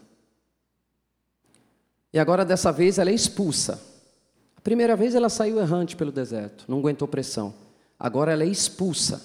E 2.13 2.19
agora 2.19 2.45
dessa 2.45 2.71
vez 2.71 2.99
ela 2.99 3.11
é 3.11 3.15
expulsa. 3.15 3.83
A 4.57 4.61
primeira 4.61 4.97
vez 4.97 5.15
ela 5.15 5.29
saiu 5.29 5.59
errante 5.59 5.97
pelo 5.97 6.13
deserto, 6.13 6.65
não 6.69 6.79
aguentou 6.79 7.09
pressão. 7.09 7.53
Agora 7.99 8.33
ela 8.33 8.45
é 8.45 8.47
expulsa 8.47 9.23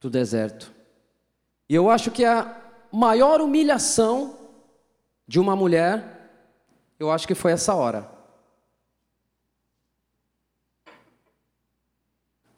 do 0.00 0.08
deserto. 0.08 0.72
E 1.68 1.74
eu 1.74 1.90
acho 1.90 2.10
que 2.10 2.24
a 2.24 2.56
maior 2.90 3.40
humilhação 3.40 4.36
de 5.26 5.38
uma 5.38 5.54
mulher, 5.54 6.30
eu 6.98 7.10
acho 7.10 7.26
que 7.26 7.34
foi 7.34 7.52
essa 7.52 7.74
hora. 7.74 8.17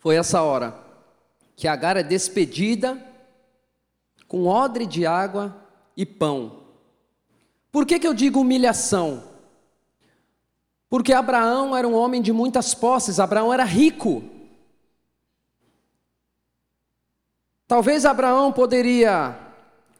Foi 0.00 0.16
essa 0.16 0.42
hora 0.42 0.74
que 1.54 1.68
Agar 1.68 1.96
é 1.96 2.02
despedida 2.02 3.06
com 4.26 4.46
odre 4.46 4.86
de 4.86 5.06
água 5.06 5.54
e 5.94 6.06
pão. 6.06 6.60
Por 7.70 7.84
que, 7.84 7.98
que 7.98 8.06
eu 8.06 8.14
digo 8.14 8.40
humilhação? 8.40 9.24
Porque 10.88 11.12
Abraão 11.12 11.76
era 11.76 11.86
um 11.86 11.94
homem 11.94 12.22
de 12.22 12.32
muitas 12.32 12.74
posses, 12.74 13.20
Abraão 13.20 13.52
era 13.52 13.62
rico. 13.62 14.24
Talvez 17.68 18.06
Abraão 18.06 18.50
poderia 18.50 19.38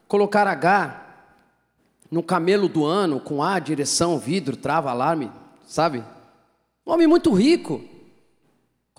colocar 0.07 0.47
H 0.47 0.99
no 2.09 2.23
camelo 2.23 2.67
do 2.67 2.85
ano, 2.85 3.19
com 3.19 3.41
A, 3.43 3.59
direção, 3.59 4.17
vidro, 4.17 4.57
trava, 4.57 4.89
alarme, 4.89 5.31
sabe? 5.65 6.03
Um 6.85 6.91
homem 6.91 7.07
muito 7.07 7.31
rico. 7.31 7.90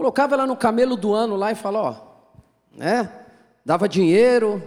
Colocava 0.02 0.34
ela 0.34 0.48
no 0.48 0.56
camelo 0.56 0.96
do 0.96 1.14
ano 1.14 1.36
lá 1.36 1.52
e 1.52 1.54
falou, 1.54 1.84
ó, 1.84 2.76
né? 2.76 3.24
Dava 3.64 3.88
dinheiro. 3.88 4.60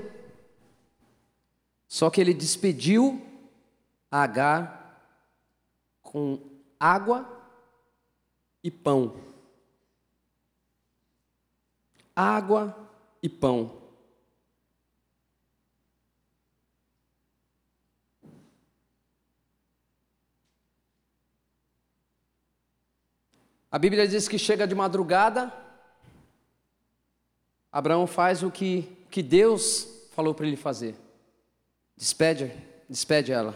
Só 1.89 2.09
que 2.09 2.21
ele 2.21 2.33
despediu 2.33 3.21
H 4.09 4.95
com 6.01 6.39
água 6.79 7.27
e 8.63 8.71
pão. 8.71 9.13
Água 12.15 12.73
e 13.21 13.27
pão. 13.27 13.73
A 23.75 23.77
Bíblia 23.77 24.07
diz 24.07 24.29
que 24.29 24.39
chega 24.39 24.65
de 24.65 24.73
madrugada, 24.73 25.51
Abraão 27.69 28.07
faz 28.07 28.41
o 28.41 28.49
que, 28.49 28.87
que 29.11 29.21
Deus 29.21 29.85
falou 30.11 30.33
para 30.33 30.47
ele 30.47 30.55
fazer. 30.55 30.95
Despede, 31.97 32.53
despede 32.87 33.33
ela. 33.33 33.53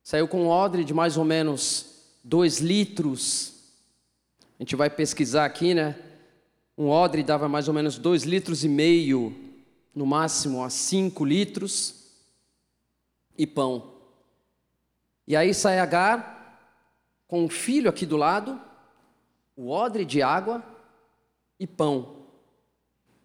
Saiu 0.00 0.28
com 0.28 0.42
um 0.42 0.48
odre 0.48 0.84
de 0.84 0.94
mais 0.94 1.16
ou 1.16 1.24
menos 1.24 2.04
dois 2.22 2.60
litros. 2.60 3.52
A 4.56 4.62
gente 4.62 4.76
vai 4.76 4.88
pesquisar 4.88 5.44
aqui, 5.44 5.74
né? 5.74 5.98
Um 6.78 6.88
odre 6.88 7.24
dava 7.24 7.48
mais 7.48 7.66
ou 7.66 7.74
menos 7.74 7.98
dois 7.98 8.22
litros 8.22 8.62
e 8.62 8.68
meio, 8.68 9.34
no 9.92 10.06
máximo 10.06 10.62
a 10.62 10.70
cinco 10.70 11.24
litros, 11.24 12.12
e 13.36 13.44
pão. 13.44 13.92
E 15.26 15.34
aí 15.34 15.52
sai 15.52 15.80
Agar, 15.80 16.86
com 17.26 17.42
um 17.42 17.48
filho 17.48 17.90
aqui 17.90 18.06
do 18.06 18.16
lado, 18.16 18.69
o 19.60 19.68
odre 19.68 20.06
de 20.06 20.22
água 20.22 20.64
e 21.58 21.66
pão. 21.66 22.16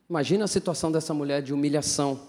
Imagina 0.09 0.43
a 0.43 0.49
situação 0.49 0.91
dessa 0.91 1.13
mulher 1.13 1.41
de 1.41 1.53
humilhação. 1.53 2.19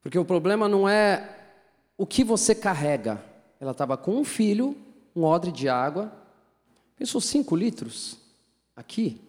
Porque 0.00 0.18
o 0.18 0.24
problema 0.24 0.66
não 0.66 0.88
é 0.88 1.52
o 1.98 2.06
que 2.06 2.24
você 2.24 2.54
carrega. 2.54 3.22
Ela 3.60 3.72
estava 3.72 3.98
com 3.98 4.16
um 4.16 4.24
filho, 4.24 4.74
um 5.14 5.22
odre 5.24 5.52
de 5.52 5.68
água. 5.68 6.10
Pensou 6.96 7.20
cinco 7.20 7.54
litros 7.54 8.16
aqui? 8.74 9.20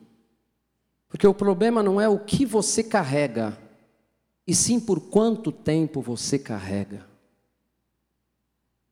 Porque 1.09 1.27
o 1.27 1.33
problema 1.33 1.83
não 1.83 1.99
é 1.99 2.07
o 2.07 2.17
que 2.17 2.45
você 2.45 2.81
carrega, 2.81 3.57
e 4.47 4.55
sim 4.55 4.79
por 4.79 5.01
quanto 5.01 5.51
tempo 5.51 6.01
você 6.01 6.39
carrega. 6.39 7.05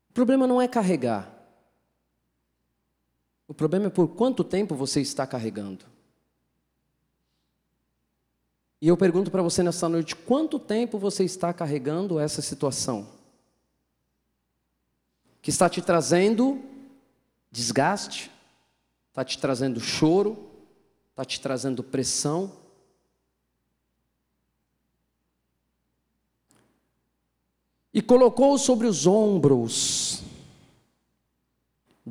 O 0.09 0.13
problema 0.13 0.45
não 0.45 0.61
é 0.61 0.67
carregar. 0.67 1.30
O 3.51 3.53
problema 3.53 3.87
é 3.87 3.89
por 3.89 4.07
quanto 4.07 4.45
tempo 4.45 4.75
você 4.75 5.01
está 5.01 5.27
carregando. 5.27 5.83
E 8.79 8.87
eu 8.87 8.95
pergunto 8.95 9.29
para 9.29 9.41
você 9.41 9.61
nessa 9.61 9.89
noite: 9.89 10.15
quanto 10.15 10.57
tempo 10.57 10.97
você 10.97 11.25
está 11.25 11.53
carregando 11.53 12.17
essa 12.17 12.41
situação? 12.41 13.09
Que 15.41 15.49
está 15.49 15.69
te 15.69 15.81
trazendo 15.81 16.63
desgaste, 17.51 18.31
está 19.09 19.25
te 19.25 19.37
trazendo 19.37 19.81
choro, 19.81 20.49
está 21.09 21.25
te 21.25 21.41
trazendo 21.41 21.83
pressão. 21.83 22.53
E 27.93 28.01
colocou 28.01 28.57
sobre 28.57 28.87
os 28.87 29.05
ombros 29.05 30.30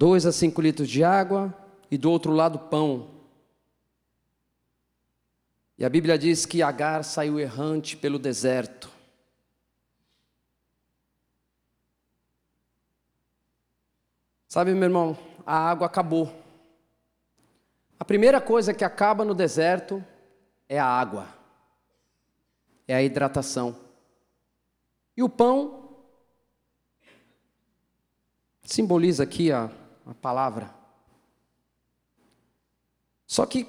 dois 0.01 0.25
a 0.25 0.33
cinco 0.33 0.63
litros 0.63 0.89
de 0.89 1.05
água 1.05 1.55
e 1.91 1.99
do 1.99 2.11
outro 2.11 2.33
lado 2.33 2.59
pão. 2.59 3.11
E 5.77 5.85
a 5.85 5.91
Bíblia 5.91 6.19
diz 6.19 6.47
que 6.47 6.63
Agar 6.63 7.05
saiu 7.05 7.39
errante 7.39 7.99
pelo 7.99 8.19
deserto. 8.19 8.91
Sabe, 14.49 14.73
meu 14.73 14.85
irmão, 14.85 15.19
a 15.45 15.69
água 15.69 15.87
acabou. 15.87 16.33
A 17.99 18.05
primeira 18.05 18.41
coisa 18.41 18.73
que 18.73 18.85
acaba 18.85 19.23
no 19.23 19.35
deserto 19.35 20.03
é 20.67 20.79
a 20.79 20.87
água, 20.87 21.29
é 22.89 22.95
a 22.95 23.03
hidratação. 23.03 23.77
E 25.15 25.23
o 25.23 25.29
pão 25.29 25.91
simboliza 28.63 29.25
aqui 29.25 29.53
a, 29.53 29.71
a 30.07 30.15
palavra. 30.15 30.75
Só 33.27 33.47
que 33.47 33.67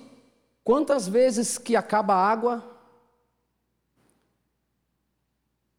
quantas 0.64 1.08
vezes 1.08 1.58
que 1.58 1.76
acaba 1.76 2.16
a 2.16 2.28
água, 2.28 2.64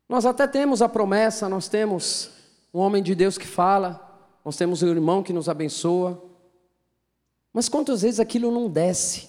nós 0.09 0.25
até 0.27 0.47
temos 0.47 0.83
a 0.83 0.89
promessa, 0.89 1.49
nós 1.49 1.69
temos 1.69 2.31
um 2.73 2.79
homem 2.79 3.03
de 3.03 3.15
Deus 3.15 3.37
que 3.37 3.47
fala, 3.47 4.31
nós 4.45 4.57
temos 4.57 4.83
um 4.83 4.89
irmão 4.89 5.23
que 5.23 5.33
nos 5.33 5.49
abençoa, 5.49 6.23
mas 7.53 7.69
quantas 7.69 8.03
vezes 8.03 8.21
aquilo 8.21 8.51
não 8.51 8.69
desce? 8.69 9.29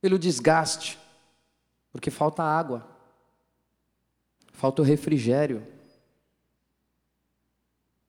Pelo 0.00 0.18
desgaste, 0.18 0.98
porque 1.90 2.10
falta 2.10 2.42
água, 2.42 2.86
falta 4.52 4.82
o 4.82 4.84
refrigério. 4.84 5.77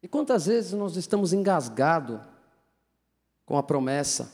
E 0.02 0.08
quantas 0.08 0.46
vezes 0.46 0.74
nós 0.74 0.96
estamos 0.96 1.34
engasgados 1.34 2.20
com 3.46 3.58
a 3.58 3.64
promessa? 3.64 4.32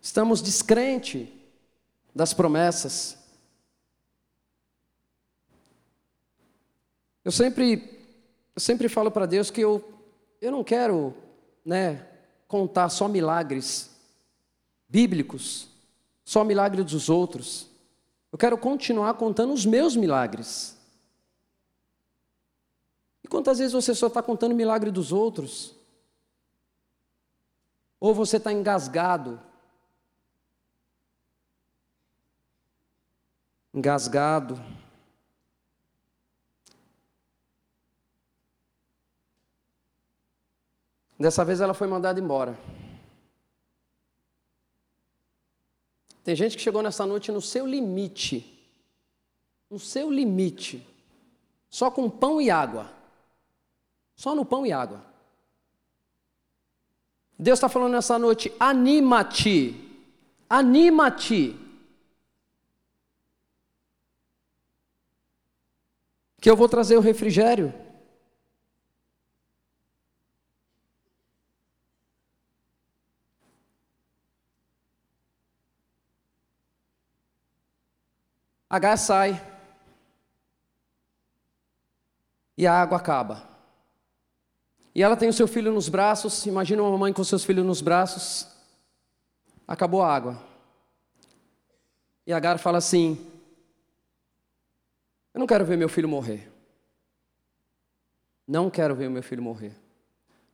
Estamos 0.00 0.42
descrente 0.42 1.32
das 2.14 2.34
promessas. 2.34 3.18
Eu 7.24 7.30
sempre, 7.32 7.98
eu 8.54 8.60
sempre 8.60 8.88
falo 8.88 9.10
para 9.10 9.26
Deus 9.26 9.50
que 9.50 9.60
eu, 9.60 9.84
eu 10.40 10.50
não 10.50 10.64
quero 10.64 11.14
né, 11.64 12.06
contar 12.48 12.88
só 12.88 13.06
milagres 13.08 13.90
bíblicos, 14.88 15.68
só 16.24 16.44
milagres 16.44 16.86
dos 16.86 17.08
outros. 17.08 17.68
Eu 18.32 18.38
quero 18.38 18.56
continuar 18.56 19.14
contando 19.14 19.52
os 19.52 19.66
meus 19.66 19.96
milagres. 19.96 20.79
Quantas 23.30 23.58
vezes 23.58 23.72
você 23.72 23.94
só 23.94 24.08
está 24.08 24.20
contando 24.20 24.56
milagre 24.56 24.90
dos 24.90 25.12
outros? 25.12 25.72
Ou 28.00 28.12
você 28.12 28.38
está 28.38 28.52
engasgado? 28.52 29.40
Engasgado. 33.72 34.60
Dessa 41.16 41.44
vez 41.44 41.60
ela 41.60 41.72
foi 41.72 41.86
mandada 41.86 42.18
embora. 42.18 42.58
Tem 46.24 46.34
gente 46.34 46.56
que 46.56 46.62
chegou 46.62 46.82
nessa 46.82 47.06
noite 47.06 47.30
no 47.30 47.40
seu 47.40 47.64
limite. 47.64 48.60
No 49.70 49.78
seu 49.78 50.10
limite. 50.10 50.84
Só 51.68 51.92
com 51.92 52.10
pão 52.10 52.40
e 52.40 52.50
água. 52.50 52.98
Só 54.20 54.34
no 54.34 54.44
pão 54.44 54.66
e 54.66 54.70
água. 54.70 55.02
Deus 57.38 57.56
está 57.56 57.70
falando 57.70 57.92
nessa 57.92 58.18
noite: 58.18 58.52
anima-te. 58.60 59.74
Anima-te. 60.46 61.58
Que 66.38 66.50
eu 66.50 66.54
vou 66.54 66.68
trazer 66.68 66.98
o 66.98 67.00
refrigério. 67.00 67.72
H 78.68 78.96
sai. 78.98 79.46
E 82.58 82.66
a 82.66 82.74
água 82.74 82.98
acaba. 82.98 83.49
E 84.94 85.02
ela 85.02 85.16
tem 85.16 85.28
o 85.28 85.32
seu 85.32 85.46
filho 85.46 85.72
nos 85.72 85.88
braços. 85.88 86.46
Imagina 86.46 86.82
uma 86.82 86.98
mãe 86.98 87.12
com 87.12 87.22
seus 87.22 87.44
filhos 87.44 87.64
nos 87.64 87.80
braços. 87.80 88.46
Acabou 89.66 90.02
a 90.02 90.12
água. 90.12 90.42
E 92.26 92.32
Agar 92.32 92.58
fala 92.58 92.78
assim: 92.78 93.18
Eu 95.32 95.38
não 95.38 95.46
quero 95.46 95.64
ver 95.64 95.76
meu 95.76 95.88
filho 95.88 96.08
morrer. 96.08 96.50
Não 98.46 98.68
quero 98.68 98.96
ver 98.96 99.08
meu 99.08 99.22
filho 99.22 99.42
morrer. 99.42 99.76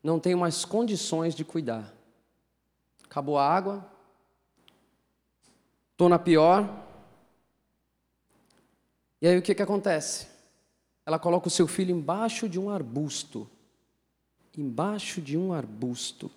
Não 0.03 0.21
tenho 0.21 0.37
mais 0.37 0.65
condições 0.65 1.35
de 1.35 1.45
cuidar. 1.45 1.93
Acabou 3.05 3.39
a 3.39 3.49
água. 3.49 3.91
estou 5.93 6.09
na 6.09 6.19
pior. 6.19 6.85
E 9.21 9.27
aí 9.27 9.39
o 9.39 9.43
que, 9.43 9.55
que 9.55 9.63
acontece? 9.63 10.29
Ela 11.07 11.19
coloca 11.19 11.49
o 11.49 11.51
seu 11.51 11.67
filho 11.67 11.97
embaixo 11.97 12.49
de 12.49 12.61
um 12.61 12.69
arbusto. 12.69 13.49
Embaixo 14.57 15.21
de 15.21 15.37
um 15.37 15.53
arbusto. 15.53 16.31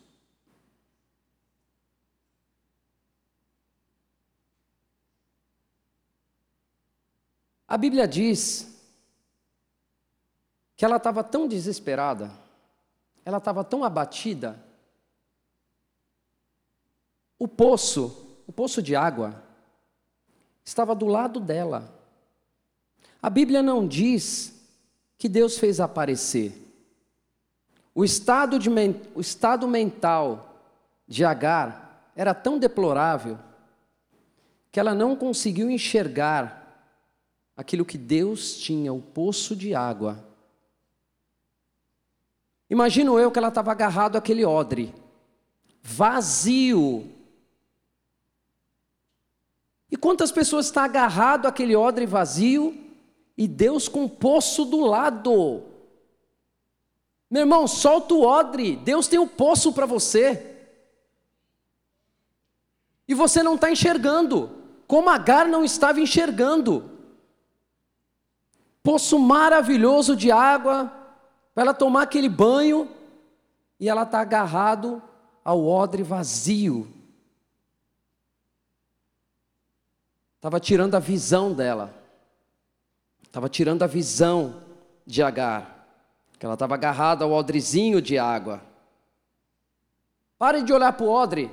A 7.69 7.77
Bíblia 7.77 8.07
diz 8.07 8.67
que 10.75 10.83
ela 10.83 10.97
estava 10.97 11.23
tão 11.23 11.47
desesperada, 11.47 12.31
ela 13.23 13.37
estava 13.37 13.63
tão 13.63 13.83
abatida. 13.83 14.59
O 17.37 17.47
poço, 17.47 18.41
o 18.47 18.51
poço 18.51 18.81
de 18.81 18.95
água, 18.95 19.43
estava 20.65 20.95
do 20.95 21.05
lado 21.05 21.39
dela. 21.39 21.93
A 23.21 23.29
Bíblia 23.29 23.61
não 23.61 23.87
diz 23.87 24.53
que 25.17 25.29
Deus 25.29 25.57
fez 25.57 25.79
aparecer. 25.79 26.68
O 27.99 28.05
estado, 28.05 28.57
de, 28.57 28.69
o 29.13 29.19
estado 29.19 29.67
mental 29.67 30.63
de 31.05 31.25
Agar 31.25 32.09
era 32.15 32.33
tão 32.33 32.57
deplorável 32.57 33.37
que 34.71 34.79
ela 34.79 34.95
não 34.95 35.17
conseguiu 35.17 35.69
enxergar 35.69 36.95
aquilo 37.57 37.83
que 37.83 37.97
Deus 37.97 38.55
tinha, 38.55 38.93
o 38.93 39.01
poço 39.01 39.53
de 39.53 39.75
água. 39.75 40.25
Imagino 42.69 43.19
eu 43.19 43.29
que 43.29 43.37
ela 43.37 43.49
estava 43.49 43.73
agarrado 43.73 44.15
àquele 44.15 44.45
odre, 44.45 44.95
vazio. 45.83 47.05
E 49.91 49.97
quantas 49.97 50.31
pessoas 50.31 50.67
estão 50.67 50.83
agarrado 50.83 51.47
àquele 51.47 51.75
odre 51.75 52.05
vazio 52.05 52.81
e 53.37 53.45
Deus 53.45 53.89
com 53.89 54.05
o 54.05 54.09
poço 54.09 54.63
do 54.63 54.79
lado? 54.85 55.68
Meu 57.29 57.41
irmão, 57.41 57.67
solta 57.67 58.13
o 58.13 58.23
odre, 58.23 58.75
Deus 58.75 59.07
tem 59.07 59.19
um 59.19 59.27
poço 59.27 59.71
para 59.71 59.85
você. 59.85 60.57
E 63.07 63.13
você 63.13 63.43
não 63.43 63.55
está 63.55 63.71
enxergando, 63.71 64.49
como 64.87 65.09
Agar 65.09 65.47
não 65.47 65.63
estava 65.63 65.99
enxergando 65.99 66.97
poço 68.89 69.19
maravilhoso 69.19 70.15
de 70.15 70.31
água, 70.31 70.91
para 71.53 71.63
ela 71.63 71.73
tomar 71.73 72.03
aquele 72.03 72.29
banho, 72.29 72.89
e 73.79 73.87
ela 73.87 74.03
está 74.03 74.19
agarrado 74.21 74.99
ao 75.43 75.63
odre 75.65 76.03
vazio. 76.03 76.91
Estava 80.35 80.59
tirando 80.59 80.95
a 80.95 80.99
visão 80.99 81.53
dela. 81.53 81.93
Estava 83.21 83.47
tirando 83.47 83.83
a 83.83 83.87
visão 83.87 84.63
de 85.05 85.21
Agar. 85.21 85.78
Que 86.39 86.45
ela 86.45 86.55
estava 86.55 86.73
agarrada 86.73 87.25
ao 87.25 87.31
odrezinho 87.31 88.01
de 88.01 88.17
água. 88.17 88.63
Pare 90.37 90.63
de 90.63 90.73
olhar 90.73 90.93
para 90.93 91.05
o 91.05 91.09
odre. 91.09 91.51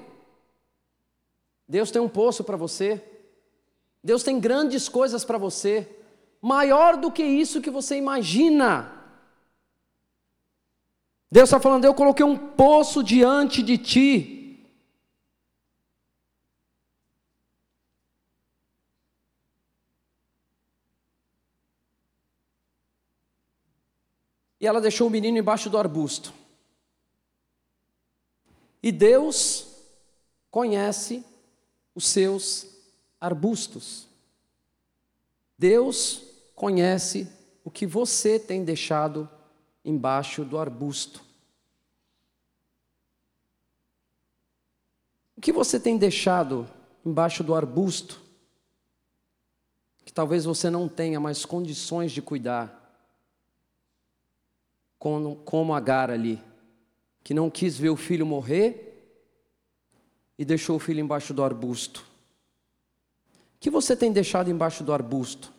Deus 1.68 1.91
tem 1.91 2.01
um 2.01 2.09
poço 2.09 2.45
para 2.45 2.57
você. 2.57 3.05
Deus 4.03 4.22
tem 4.22 4.39
grandes 4.39 4.89
coisas 4.89 5.24
para 5.24 5.37
você 5.37 5.93
maior 6.41 6.97
do 6.97 7.11
que 7.11 7.24
isso 7.24 7.61
que 7.61 7.70
você 7.70 7.97
imagina. 7.97 8.93
Deus 11.30 11.49
está 11.49 11.59
falando, 11.59 11.84
eu 11.84 11.93
coloquei 11.93 12.24
um 12.24 12.37
poço 12.37 13.03
diante 13.03 13.62
de 13.62 13.76
ti. 13.76 14.36
E 24.67 24.69
ela 24.69 24.81
deixou 24.81 25.07
o 25.07 25.11
menino 25.11 25.39
embaixo 25.39 25.71
do 25.71 25.79
arbusto. 25.79 26.35
E 28.83 28.91
Deus 28.91 29.69
conhece 30.51 31.25
os 31.95 32.05
seus 32.09 32.67
arbustos. 33.21 34.09
Deus 35.57 36.21
conhece 36.53 37.29
o 37.62 37.71
que 37.71 37.87
você 37.87 38.41
tem 38.41 38.64
deixado 38.64 39.31
embaixo 39.85 40.45
do 40.45 40.59
arbusto. 40.59 41.23
O 45.37 45.41
que 45.41 45.53
você 45.53 45.79
tem 45.79 45.97
deixado 45.97 46.69
embaixo 47.05 47.45
do 47.45 47.55
arbusto 47.55 48.21
que 50.05 50.12
talvez 50.12 50.45
você 50.45 50.69
não 50.69 50.89
tenha 50.89 51.21
mais 51.21 51.45
condições 51.45 52.11
de 52.11 52.21
cuidar? 52.21 52.86
Como, 54.99 55.36
como 55.36 55.74
Agar 55.74 56.11
ali, 56.11 56.42
que 57.22 57.34
não 57.34 57.51
quis 57.51 57.78
ver 57.78 57.90
o 57.90 57.97
filho 57.97 58.24
morrer 58.24 58.86
e 60.38 60.44
deixou 60.44 60.76
o 60.76 60.80
filho 60.80 61.01
embaixo 61.01 61.34
do 61.34 61.42
arbusto. 61.42 62.07
O 63.57 63.59
que 63.59 63.70
você 63.70 63.97
tem 63.97 64.12
deixado 64.12 64.51
embaixo 64.51 64.84
do 64.84 64.92
arbusto? 64.92 65.53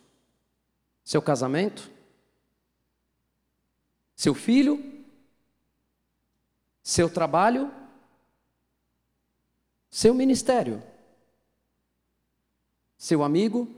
Seu 1.04 1.20
casamento? 1.20 1.90
Seu 4.14 4.34
filho? 4.34 5.04
Seu 6.82 7.08
trabalho? 7.10 7.70
Seu 9.90 10.14
ministério? 10.14 10.82
Seu 12.96 13.22
amigo? 13.22 13.68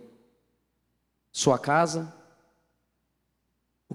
Sua 1.32 1.58
casa? 1.58 2.19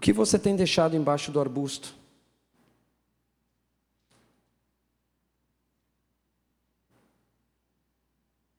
Que 0.05 0.13
você 0.13 0.37
tem 0.37 0.55
deixado 0.55 0.95
embaixo 0.95 1.31
do 1.31 1.39
arbusto? 1.39 1.95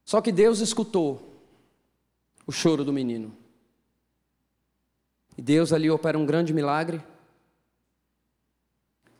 Só 0.04 0.20
que 0.20 0.32
Deus 0.32 0.58
escutou 0.58 1.40
o 2.44 2.50
choro 2.50 2.84
do 2.84 2.92
menino. 2.92 3.32
E 5.38 5.40
Deus 5.40 5.72
ali 5.72 5.88
opera 5.88 6.18
um 6.18 6.26
grande 6.26 6.52
milagre. 6.52 7.00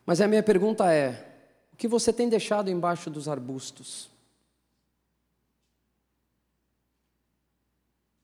Mas 0.05 0.21
a 0.21 0.27
minha 0.27 0.43
pergunta 0.43 0.93
é: 0.93 1.33
o 1.73 1.77
que 1.77 1.87
você 1.87 2.13
tem 2.13 2.29
deixado 2.29 2.69
embaixo 2.69 3.09
dos 3.09 3.29
arbustos? 3.29 4.11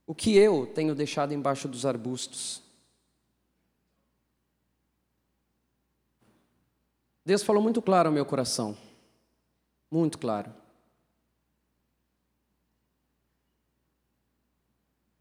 O 0.04 0.12
que 0.12 0.36
eu 0.36 0.66
tenho 0.66 0.92
deixado 0.92 1.32
embaixo 1.32 1.68
dos 1.68 1.86
arbustos? 1.86 2.71
Deus 7.24 7.42
falou 7.42 7.62
muito 7.62 7.80
claro 7.80 8.08
ao 8.08 8.12
meu 8.12 8.26
coração. 8.26 8.76
Muito 9.90 10.18
claro. 10.18 10.52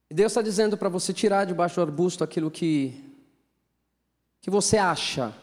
Deus 0.10 0.32
está 0.32 0.42
dizendo 0.42 0.78
para 0.78 0.90
você 0.90 1.14
tirar 1.14 1.46
debaixo 1.46 1.76
do 1.76 1.82
arbusto 1.82 2.24
aquilo 2.24 2.52
que, 2.52 3.02
que 4.42 4.50
você 4.50 4.78
acha 4.78 5.34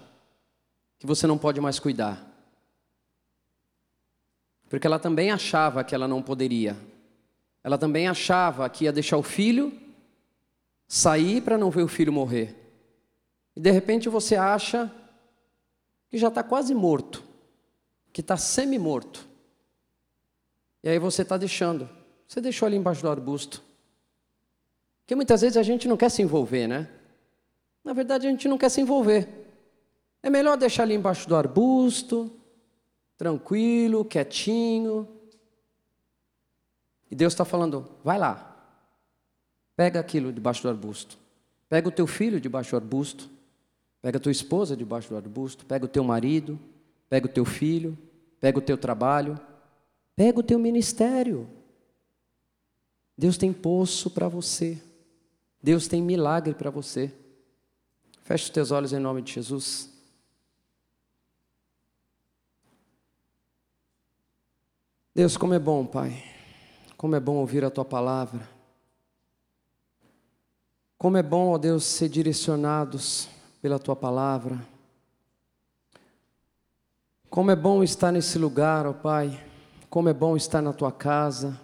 que 0.98 1.06
você 1.06 1.26
não 1.26 1.38
pode 1.38 1.60
mais 1.60 1.78
cuidar. 1.78 2.26
Porque 4.68 4.86
ela 4.86 4.98
também 4.98 5.30
achava 5.30 5.82
que 5.82 5.94
ela 5.94 6.06
não 6.06 6.22
poderia. 6.22 6.76
Ela 7.64 7.78
também 7.78 8.08
achava 8.08 8.68
que 8.68 8.84
ia 8.84 8.92
deixar 8.92 9.16
o 9.16 9.22
filho 9.22 9.72
sair 10.86 11.40
para 11.42 11.56
não 11.56 11.70
ver 11.70 11.82
o 11.82 11.88
filho 11.88 12.12
morrer. 12.12 12.54
E 13.54 13.60
de 13.60 13.70
repente 13.70 14.08
você 14.08 14.36
acha 14.36 14.92
que 16.10 16.18
já 16.18 16.28
está 16.28 16.42
quase 16.42 16.74
morto, 16.74 17.22
que 18.12 18.20
está 18.20 18.36
semi-morto. 18.36 19.26
E 20.82 20.88
aí 20.88 20.98
você 20.98 21.22
está 21.22 21.36
deixando. 21.36 21.88
Você 22.26 22.40
deixou 22.40 22.66
ali 22.66 22.76
embaixo 22.76 23.02
do 23.02 23.10
arbusto. 23.10 23.62
Porque 25.00 25.14
muitas 25.14 25.40
vezes 25.40 25.56
a 25.56 25.62
gente 25.62 25.88
não 25.88 25.96
quer 25.96 26.10
se 26.10 26.22
envolver, 26.22 26.66
né? 26.66 26.88
Na 27.82 27.92
verdade, 27.92 28.26
a 28.26 28.30
gente 28.30 28.46
não 28.48 28.58
quer 28.58 28.68
se 28.68 28.80
envolver. 28.80 29.26
É 30.22 30.28
melhor 30.28 30.56
deixar 30.56 30.82
ali 30.82 30.94
embaixo 30.94 31.28
do 31.28 31.36
arbusto, 31.36 32.30
tranquilo, 33.16 34.04
quietinho. 34.04 35.08
E 37.10 37.14
Deus 37.14 37.32
está 37.32 37.44
falando: 37.44 37.88
vai 38.04 38.18
lá, 38.18 38.56
pega 39.76 40.00
aquilo 40.00 40.32
debaixo 40.32 40.62
do 40.62 40.68
arbusto, 40.68 41.18
pega 41.68 41.88
o 41.88 41.92
teu 41.92 42.06
filho 42.06 42.40
debaixo 42.40 42.72
do 42.72 42.76
arbusto, 42.76 43.30
pega 44.00 44.18
a 44.18 44.20
tua 44.20 44.32
esposa 44.32 44.76
debaixo 44.76 45.08
do 45.08 45.16
arbusto, 45.16 45.66
pega 45.66 45.84
o 45.84 45.88
teu 45.88 46.04
marido, 46.04 46.58
pega 47.08 47.26
o 47.26 47.30
teu 47.30 47.44
filho, 47.44 47.98
pega 48.40 48.58
o 48.58 48.62
teu 48.62 48.78
trabalho, 48.78 49.38
pega 50.14 50.38
o 50.38 50.42
teu 50.42 50.58
ministério. 50.58 51.48
Deus 53.16 53.36
tem 53.36 53.52
poço 53.52 54.10
para 54.10 54.28
você. 54.28 54.80
Deus 55.60 55.88
tem 55.88 56.00
milagre 56.00 56.54
para 56.54 56.70
você. 56.70 57.12
Feche 58.22 58.44
os 58.44 58.50
teus 58.50 58.70
olhos 58.70 58.92
em 58.92 59.00
nome 59.00 59.22
de 59.22 59.32
Jesus. 59.32 59.90
Deus, 65.14 65.36
como 65.36 65.54
é 65.54 65.58
bom, 65.58 65.84
Pai. 65.84 66.22
Como 66.96 67.16
é 67.16 67.20
bom 67.20 67.36
ouvir 67.36 67.64
a 67.64 67.70
tua 67.70 67.84
palavra. 67.84 68.48
Como 70.96 71.16
é 71.16 71.22
bom, 71.22 71.50
ó 71.50 71.58
Deus, 71.58 71.84
ser 71.84 72.08
direcionados 72.08 73.28
pela 73.60 73.78
tua 73.78 73.96
palavra. 73.96 74.58
Como 77.30 77.50
é 77.50 77.56
bom 77.56 77.82
estar 77.82 78.10
nesse 78.12 78.38
lugar, 78.38 78.86
ó 78.86 78.92
Pai. 78.92 79.44
Como 79.90 80.08
é 80.08 80.14
bom 80.14 80.36
estar 80.36 80.62
na 80.62 80.72
tua 80.72 80.92
casa. 80.92 81.60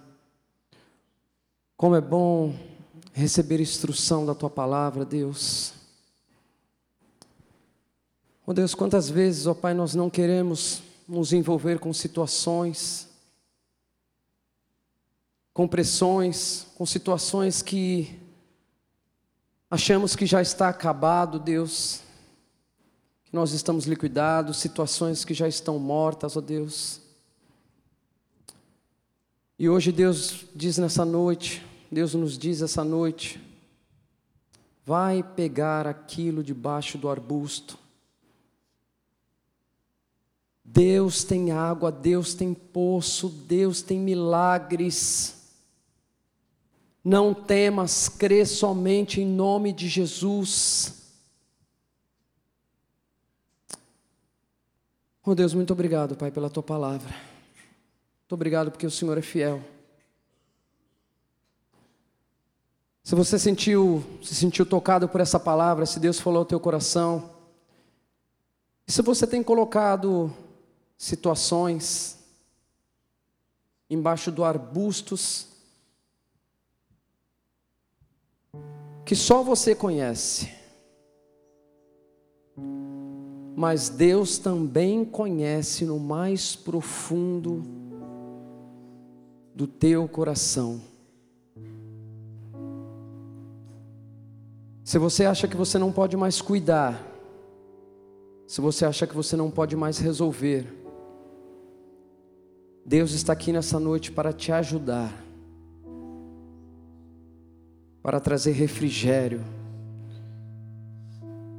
Como 1.77 1.95
é 1.95 2.01
bom 2.01 2.55
receber 3.13 3.61
instrução 3.61 4.27
da 4.27 4.35
tua 4.35 4.51
palavra, 4.51 5.05
Deus. 5.05 5.75
Ó 8.47 8.53
Deus, 8.53 8.75
quantas 8.75 9.09
vezes, 9.09 9.47
ó 9.47 9.55
Pai, 9.55 9.75
nós 9.75 9.95
não 9.95 10.11
queremos 10.11 10.83
nos 11.09 11.33
envolver 11.33 11.79
com 11.79 11.93
situações 11.93 13.09
com 15.55 15.69
pressões, 15.69 16.67
com 16.75 16.85
situações 16.85 17.63
que 17.63 18.21
achamos 19.75 20.15
que 20.15 20.25
já 20.25 20.41
está 20.41 20.69
acabado, 20.69 21.37
Deus, 21.37 22.01
que 23.25 23.35
nós 23.35 23.53
estamos 23.53 23.87
liquidados, 23.87 24.59
situações 24.59 25.25
que 25.25 25.35
já 25.35 25.49
estão 25.49 25.81
mortas, 25.81 26.37
ó 26.37 26.41
Deus. 26.41 27.01
E 29.59 29.69
hoje 29.69 29.91
Deus 29.91 30.47
diz 30.55 30.79
nessa 30.79 31.05
noite, 31.05 31.67
Deus 31.91 32.15
nos 32.15 32.39
diz 32.39 32.63
essa 32.63 32.85
noite, 32.85 33.43
vai 34.87 35.25
pegar 35.25 35.89
aquilo 35.89 36.45
debaixo 36.45 36.97
do 36.97 37.09
arbusto. 37.09 37.77
Deus 40.65 41.25
tem 41.25 41.51
água, 41.51 41.91
Deus 41.91 42.33
tem 42.33 42.55
poço, 42.55 43.29
Deus 43.29 43.83
tem 43.83 43.99
milagres. 43.99 45.34
Não 47.05 47.35
temas, 47.35 48.09
crê 48.09 48.47
somente 48.47 49.21
em 49.21 49.27
nome 49.27 49.75
de 49.75 49.89
Jesus. 49.89 51.03
Oh 55.23 55.35
Deus, 55.35 55.53
muito 55.53 55.73
obrigado, 55.73 56.17
Pai, 56.17 56.31
pela 56.31 56.49
tua 56.49 56.63
palavra. 56.63 57.09
Muito 57.09 58.33
obrigado 58.33 58.71
porque 58.71 58.87
o 58.87 58.91
Senhor 58.91 59.19
é 59.19 59.23
fiel. 59.23 59.63
Se 63.03 63.15
você 63.15 63.39
sentiu, 63.39 64.03
se 64.23 64.35
sentiu 64.35 64.65
tocado 64.65 65.07
por 65.07 65.21
essa 65.21 65.39
palavra, 65.39 65.85
se 65.85 66.01
Deus 66.01 66.19
falou 66.19 66.39
ao 66.39 66.47
teu 66.47 66.59
coração, 66.59 67.31
e 68.87 68.93
se 68.93 69.03
você 69.03 69.27
tem 69.27 69.43
colocado 69.43 70.33
situações 70.97 72.19
embaixo 73.91 74.33
do 74.33 74.43
arbustos 74.43 75.54
que 79.05 79.15
só 79.15 79.43
você 79.43 79.75
conhece. 79.75 80.51
Mas 83.55 83.89
Deus 83.89 84.39
também 84.39 85.05
conhece 85.05 85.85
no 85.85 86.01
mais 86.01 86.57
profundo 86.57 87.63
do 89.55 89.67
teu 89.67 90.09
coração. 90.09 90.81
Se 94.83 94.99
você 94.99 95.25
acha 95.25 95.47
que 95.47 95.57
você 95.57 95.79
não 95.79 95.93
pode 95.93 96.17
mais 96.17 96.41
cuidar, 96.43 97.01
se 98.47 98.61
você 98.61 98.85
acha 98.85 99.07
que 99.07 99.15
você 99.15 99.37
não 99.37 99.51
pode 99.51 99.77
mais 99.77 99.99
resolver, 99.99 100.67
Deus 102.85 103.13
está 103.13 103.33
aqui 103.33 103.53
nessa 103.53 103.81
noite 103.81 104.13
para 104.13 104.33
te 104.33 104.53
ajudar 104.53 105.24
para 108.05 108.21
trazer 108.21 108.53
refrigério, 108.53 109.43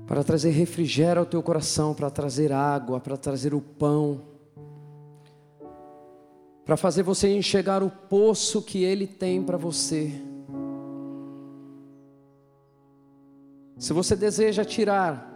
para 0.05 0.23
trazer 0.23 0.51
refrigério 0.51 1.21
ao 1.21 1.25
teu 1.25 1.41
coração, 1.41 1.95
para 1.95 2.07
trazer 2.11 2.51
água, 2.51 2.99
para 2.99 3.17
trazer 3.17 3.55
o 3.55 3.59
pão, 3.59 4.21
para 6.63 6.77
fazer 6.77 7.01
você 7.01 7.35
enxergar 7.35 7.81
o 7.81 7.89
poço 7.89 8.61
que 8.61 8.83
Ele 8.83 9.07
tem 9.07 9.41
para 9.41 9.57
você. 9.57 10.21
Se 13.79 13.91
você 13.91 14.15
deseja 14.15 14.63
tirar 14.63 15.33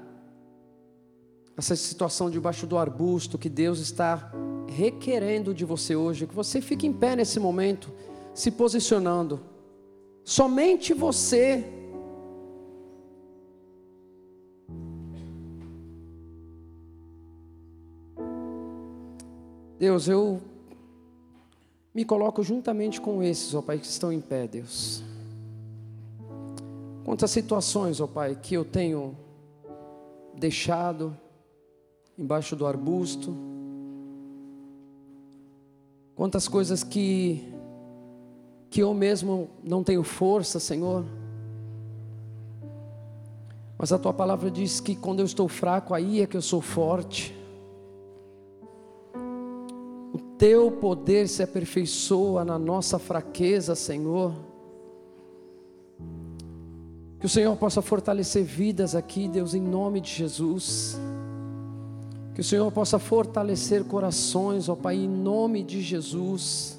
essa 1.57 1.75
situação 1.75 2.29
debaixo 2.29 2.67
do 2.67 2.77
arbusto 2.77 3.35
que 3.35 3.49
Deus 3.49 3.79
está 3.79 4.31
requerendo 4.67 5.55
de 5.55 5.65
você 5.65 5.95
hoje, 5.95 6.27
que 6.27 6.35
você 6.35 6.61
fique 6.61 6.85
em 6.85 6.93
pé 6.93 7.15
nesse 7.15 7.39
momento, 7.39 7.91
se 8.31 8.51
posicionando. 8.51 9.48
Somente 10.29 10.93
você. 10.93 11.65
Deus, 19.79 20.07
eu 20.07 20.39
me 21.91 22.05
coloco 22.05 22.43
juntamente 22.43 23.01
com 23.01 23.23
esses, 23.23 23.55
ó 23.55 23.61
Pai, 23.63 23.79
que 23.79 23.87
estão 23.87 24.13
em 24.13 24.21
pé, 24.21 24.47
Deus. 24.47 25.01
Quantas 27.03 27.31
situações, 27.31 27.99
ó 27.99 28.05
Pai, 28.05 28.37
que 28.39 28.53
eu 28.53 28.63
tenho 28.63 29.17
deixado 30.35 31.17
embaixo 32.15 32.55
do 32.55 32.67
arbusto. 32.67 33.35
Quantas 36.13 36.47
coisas 36.47 36.83
que 36.83 37.48
que 38.69 38.81
eu 38.81 38.93
mesmo 38.93 39.49
não 39.63 39.83
tenho 39.83 40.03
força, 40.03 40.59
Senhor. 40.59 41.03
Mas 43.77 43.91
a 43.91 43.97
tua 43.97 44.13
palavra 44.13 44.51
diz 44.51 44.79
que 44.79 44.95
quando 44.95 45.19
eu 45.19 45.25
estou 45.25 45.47
fraco, 45.47 45.93
aí 45.93 46.21
é 46.21 46.27
que 46.27 46.37
eu 46.37 46.41
sou 46.41 46.61
forte. 46.61 47.35
O 50.13 50.17
teu 50.37 50.71
poder 50.71 51.27
se 51.27 51.41
aperfeiçoa 51.41 52.43
na 52.43 52.59
nossa 52.59 52.99
fraqueza, 52.99 53.75
Senhor. 53.75 54.33
Que 57.19 57.25
o 57.25 57.29
Senhor 57.29 57.55
possa 57.57 57.81
fortalecer 57.81 58.43
vidas 58.43 58.95
aqui, 58.95 59.27
Deus, 59.27 59.53
em 59.53 59.61
nome 59.61 59.99
de 59.99 60.09
Jesus. 60.09 60.99
Que 62.33 62.41
o 62.41 62.43
Senhor 62.43 62.71
possa 62.71 62.97
fortalecer 62.97 63.83
corações, 63.83 64.69
ó 64.69 64.75
Pai, 64.75 64.95
em 64.95 65.07
nome 65.09 65.63
de 65.63 65.81
Jesus. 65.81 66.78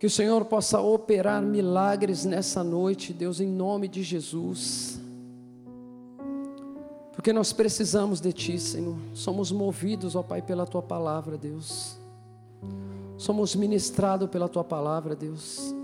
Que 0.00 0.06
o 0.06 0.10
Senhor 0.10 0.46
possa 0.46 0.80
operar 0.80 1.42
milagres 1.42 2.24
nessa 2.24 2.64
noite, 2.64 3.12
Deus, 3.12 3.38
em 3.38 3.46
nome 3.46 3.86
de 3.86 4.02
Jesus. 4.02 4.98
Porque 7.12 7.34
nós 7.34 7.52
precisamos 7.52 8.18
de 8.18 8.32
Ti, 8.32 8.58
Senhor. 8.58 8.96
Somos 9.12 9.52
movidos, 9.52 10.16
ó 10.16 10.22
Pai, 10.22 10.40
pela 10.40 10.64
Tua 10.64 10.80
palavra, 10.80 11.36
Deus. 11.36 11.98
Somos 13.18 13.54
ministrados 13.54 14.30
pela 14.30 14.48
Tua 14.48 14.64
palavra, 14.64 15.14
Deus. 15.14 15.74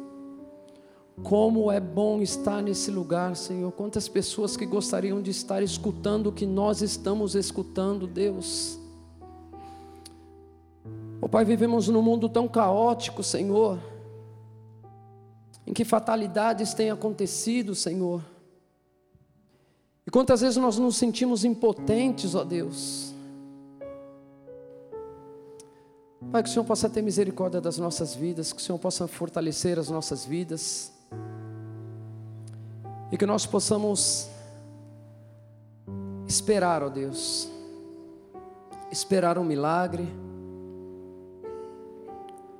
Como 1.22 1.70
é 1.70 1.78
bom 1.78 2.22
estar 2.22 2.62
nesse 2.62 2.90
lugar, 2.90 3.36
Senhor. 3.36 3.70
Quantas 3.72 4.08
pessoas 4.08 4.56
que 4.56 4.64
gostariam 4.64 5.20
de 5.20 5.30
estar 5.30 5.62
escutando 5.62 6.28
o 6.28 6.32
que 6.32 6.46
nós 6.46 6.80
estamos 6.80 7.34
escutando, 7.34 8.06
Deus. 8.06 8.78
Ó 11.20 11.28
Pai, 11.28 11.44
vivemos 11.44 11.88
num 11.88 12.00
mundo 12.00 12.30
tão 12.30 12.48
caótico, 12.48 13.22
Senhor 13.22 13.78
em 15.66 15.72
que 15.72 15.84
fatalidades 15.84 16.72
têm 16.72 16.90
acontecido, 16.90 17.74
Senhor. 17.74 18.22
E 20.06 20.10
quantas 20.10 20.40
vezes 20.40 20.56
nós 20.56 20.78
nos 20.78 20.96
sentimos 20.96 21.44
impotentes, 21.44 22.34
ó 22.36 22.44
Deus. 22.44 23.12
Pai, 26.30 26.42
que 26.42 26.48
o 26.48 26.52
Senhor 26.52 26.64
possa 26.64 26.88
ter 26.88 27.02
misericórdia 27.02 27.60
das 27.60 27.78
nossas 27.78 28.14
vidas, 28.14 28.52
que 28.52 28.60
o 28.60 28.62
Senhor 28.62 28.78
possa 28.78 29.08
fortalecer 29.08 29.78
as 29.78 29.88
nossas 29.88 30.24
vidas, 30.24 30.92
e 33.10 33.16
que 33.16 33.26
nós 33.26 33.46
possamos 33.46 34.28
esperar, 36.28 36.82
ó 36.82 36.88
Deus, 36.88 37.48
esperar 38.90 39.38
um 39.38 39.44
milagre, 39.44 40.06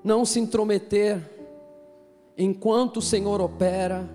não 0.03 0.25
se 0.25 0.39
intrometer 0.39 1.36
enquanto 2.37 2.99
o 2.99 3.03
Senhor 3.03 3.41
opera, 3.41 4.09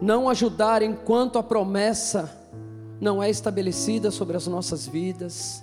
não 0.00 0.28
ajudar 0.28 0.82
enquanto 0.82 1.38
a 1.38 1.42
promessa 1.42 2.38
não 3.00 3.22
é 3.22 3.28
estabelecida 3.30 4.10
sobre 4.10 4.36
as 4.36 4.46
nossas 4.46 4.86
vidas. 4.86 5.62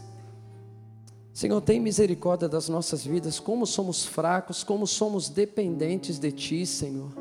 Senhor, 1.34 1.62
tem 1.62 1.80
misericórdia 1.80 2.50
das 2.50 2.68
nossas 2.68 3.06
vidas, 3.06 3.40
como 3.40 3.66
somos 3.66 4.06
fracos, 4.06 4.64
como 4.64 4.88
somos 4.88 5.30
dependentes 5.30 6.18
de 6.18 6.32
Ti, 6.32 6.66
Senhor. 6.66 7.12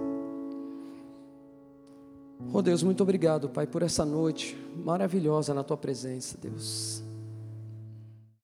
Oh 2.52 2.62
Deus, 2.62 2.82
muito 2.82 3.02
obrigado, 3.02 3.48
Pai, 3.48 3.66
por 3.66 3.82
essa 3.82 4.04
noite 4.04 4.56
maravilhosa 4.74 5.52
na 5.52 5.62
Tua 5.62 5.76
presença, 5.76 6.38
Deus. 6.40 7.05